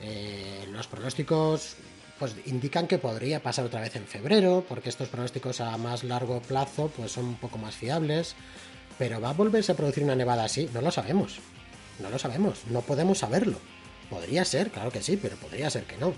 Eh, 0.00 0.66
los 0.72 0.86
pronósticos 0.86 1.76
pues 2.18 2.34
indican 2.46 2.86
que 2.86 2.98
podría 2.98 3.42
pasar 3.42 3.64
otra 3.64 3.80
vez 3.80 3.96
en 3.96 4.06
febrero, 4.06 4.64
porque 4.68 4.90
estos 4.90 5.08
pronósticos 5.08 5.60
a 5.60 5.76
más 5.78 6.04
largo 6.04 6.40
plazo 6.40 6.90
pues 6.94 7.12
son 7.12 7.26
un 7.26 7.36
poco 7.36 7.58
más 7.58 7.74
fiables. 7.74 8.34
Pero 8.98 9.20
¿va 9.20 9.30
a 9.30 9.34
volverse 9.34 9.72
a 9.72 9.76
producir 9.76 10.04
una 10.04 10.16
nevada 10.16 10.44
así? 10.44 10.68
No 10.74 10.80
lo 10.80 10.90
sabemos. 10.90 11.38
No 11.98 12.10
lo 12.10 12.18
sabemos, 12.18 12.60
no 12.70 12.80
podemos 12.80 13.18
saberlo. 13.18 13.58
Podría 14.08 14.44
ser, 14.44 14.70
claro 14.70 14.90
que 14.90 15.02
sí, 15.02 15.16
pero 15.16 15.36
podría 15.36 15.70
ser 15.70 15.84
que 15.84 15.96
no. 15.98 16.14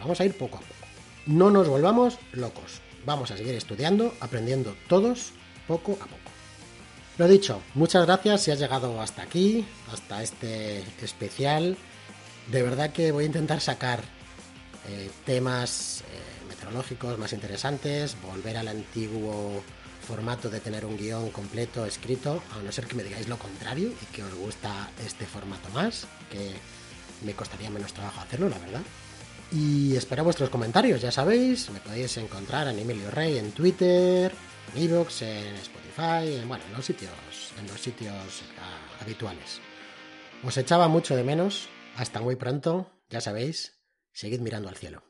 Vamos 0.00 0.20
a 0.20 0.24
ir 0.24 0.36
poco 0.36 0.58
a 0.58 0.60
poco. 0.60 0.72
No 1.26 1.50
nos 1.50 1.68
volvamos 1.68 2.18
locos 2.32 2.82
vamos 3.04 3.30
a 3.30 3.36
seguir 3.36 3.54
estudiando, 3.54 4.14
aprendiendo 4.20 4.76
todos, 4.88 5.32
poco 5.66 5.92
a 5.92 6.06
poco. 6.06 6.30
Lo 7.16 7.28
dicho, 7.28 7.62
muchas 7.74 8.06
gracias 8.06 8.42
si 8.42 8.50
has 8.50 8.58
llegado 8.58 9.00
hasta 9.00 9.22
aquí, 9.22 9.64
hasta 9.92 10.22
este 10.22 10.82
especial. 11.00 11.76
De 12.50 12.62
verdad 12.62 12.90
que 12.90 13.12
voy 13.12 13.24
a 13.24 13.26
intentar 13.28 13.60
sacar 13.60 14.02
eh, 14.88 15.10
temas 15.24 16.02
eh, 16.02 16.48
meteorológicos 16.48 17.16
más 17.18 17.32
interesantes, 17.32 18.16
volver 18.20 18.56
al 18.56 18.68
antiguo 18.68 19.62
formato 20.04 20.50
de 20.50 20.60
tener 20.60 20.84
un 20.84 20.96
guion 20.98 21.30
completo 21.30 21.86
escrito, 21.86 22.42
a 22.52 22.62
no 22.62 22.72
ser 22.72 22.86
que 22.86 22.96
me 22.96 23.04
digáis 23.04 23.28
lo 23.28 23.38
contrario 23.38 23.88
y 23.88 24.06
que 24.14 24.22
os 24.22 24.34
gusta 24.34 24.90
este 25.04 25.24
formato 25.24 25.68
más, 25.70 26.06
que 26.30 26.52
me 27.24 27.32
costaría 27.34 27.70
menos 27.70 27.92
trabajo 27.94 28.20
hacerlo, 28.20 28.48
la 28.48 28.58
verdad. 28.58 28.82
Y 29.54 29.96
espero 29.96 30.24
vuestros 30.24 30.50
comentarios, 30.50 31.00
ya 31.00 31.12
sabéis, 31.12 31.70
me 31.70 31.78
podéis 31.78 32.16
encontrar 32.16 32.66
en 32.66 32.76
Emilio 32.76 33.08
Rey 33.12 33.38
en 33.38 33.52
Twitter, 33.52 34.34
en 34.74 34.82
Evox, 34.82 35.22
en 35.22 35.54
Spotify, 35.54 36.40
en, 36.40 36.48
bueno, 36.48 36.64
en 36.66 36.72
los 36.72 36.84
sitios, 36.84 37.12
en 37.60 37.68
los 37.68 37.80
sitios 37.80 38.42
ah, 38.58 39.00
habituales. 39.00 39.60
Os 40.42 40.56
echaba 40.56 40.88
mucho 40.88 41.14
de 41.14 41.22
menos, 41.22 41.68
hasta 41.94 42.20
muy 42.20 42.34
pronto, 42.34 42.90
ya 43.08 43.20
sabéis, 43.20 43.78
seguid 44.12 44.40
mirando 44.40 44.68
al 44.68 44.76
cielo. 44.76 45.04